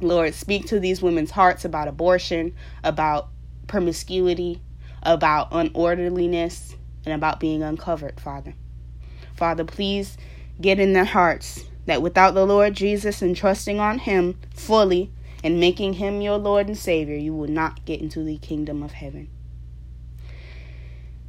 Lord, 0.03 0.35
speak 0.35 0.67
to 0.67 0.81
these 0.81 1.03
women's 1.03 1.31
hearts 1.31 1.65
about 1.65 1.89
abortion, 1.89 2.55
about 2.85 3.29
promiscuity, 3.67 4.61
about 5.03 5.51
unorderliness, 5.51 6.75
and 7.05 7.15
about 7.15 7.41
being 7.41 7.63
uncovered, 7.63 8.21
Father. 8.21 8.55
Father, 9.35 9.65
please 9.65 10.17
get 10.61 10.79
in 10.79 10.93
their 10.93 11.05
hearts 11.05 11.65
that 11.87 12.03
without 12.03 12.35
the 12.35 12.47
Lord 12.47 12.75
Jesus 12.75 13.23
and 13.23 13.37
trusting 13.37 13.81
on 13.81 13.99
Him 13.99 14.39
fully, 14.55 15.11
and 15.43 15.59
making 15.59 15.95
him 15.95 16.21
your 16.21 16.39
Lord 16.39 16.69
and 16.69 16.79
Savior, 16.79 17.17
you 17.17 17.35
will 17.35 17.49
not 17.49 17.85
get 17.85 18.01
into 18.01 18.23
the 18.23 18.39
kingdom 18.39 18.83
of 18.83 18.93
heaven. 18.93 19.29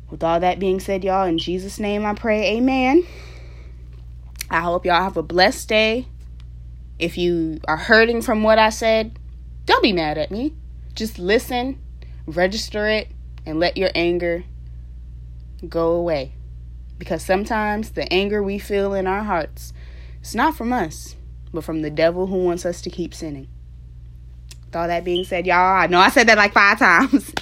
With 0.09 0.23
all 0.23 0.39
that 0.39 0.59
being 0.59 0.79
said, 0.79 1.03
y'all, 1.03 1.25
in 1.25 1.39
Jesus' 1.39 1.79
name 1.79 2.05
I 2.05 2.13
pray, 2.13 2.57
amen. 2.57 3.05
I 4.49 4.61
hope 4.61 4.85
y'all 4.85 5.01
have 5.01 5.17
a 5.17 5.23
blessed 5.23 5.67
day. 5.67 6.07
If 6.99 7.17
you 7.17 7.59
are 7.67 7.77
hurting 7.77 8.21
from 8.21 8.43
what 8.43 8.59
I 8.59 8.69
said, 8.69 9.17
don't 9.65 9.83
be 9.83 9.93
mad 9.93 10.17
at 10.17 10.31
me. 10.31 10.53
Just 10.93 11.17
listen, 11.17 11.81
register 12.25 12.87
it, 12.87 13.09
and 13.45 13.59
let 13.59 13.77
your 13.77 13.89
anger 13.95 14.43
go 15.67 15.93
away. 15.93 16.33
Because 16.97 17.23
sometimes 17.23 17.91
the 17.91 18.11
anger 18.13 18.41
we 18.41 18.59
feel 18.59 18.93
in 18.93 19.07
our 19.07 19.23
hearts, 19.23 19.73
it's 20.21 20.35
not 20.35 20.55
from 20.55 20.71
us, 20.71 21.15
but 21.53 21.63
from 21.63 21.81
the 21.81 21.89
devil 21.89 22.27
who 22.27 22.43
wants 22.43 22.65
us 22.65 22.81
to 22.81 22.89
keep 22.89 23.13
sinning. 23.13 23.47
With 24.65 24.75
all 24.75 24.87
that 24.87 25.03
being 25.03 25.25
said, 25.25 25.45
y'all, 25.45 25.57
I 25.57 25.87
know 25.87 25.99
I 25.99 26.09
said 26.09 26.27
that 26.27 26.37
like 26.37 26.53
five 26.53 26.79
times. 26.79 27.33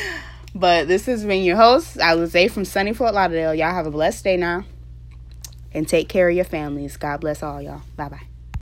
but 0.54 0.88
this 0.88 1.06
has 1.06 1.24
been 1.24 1.44
your 1.44 1.56
host, 1.56 1.96
Alize 1.96 2.50
from 2.50 2.64
sunny 2.64 2.92
Fort 2.92 3.14
Lauderdale. 3.14 3.54
Y'all 3.54 3.74
have 3.74 3.86
a 3.86 3.90
blessed 3.90 4.24
day 4.24 4.36
now. 4.36 4.64
And 5.72 5.86
take 5.86 6.08
care 6.08 6.28
of 6.28 6.34
your 6.34 6.44
families. 6.44 6.96
God 6.96 7.20
bless 7.20 7.42
all 7.42 7.62
y'all. 7.62 7.82
Bye 7.96 8.08
bye. 8.08 8.29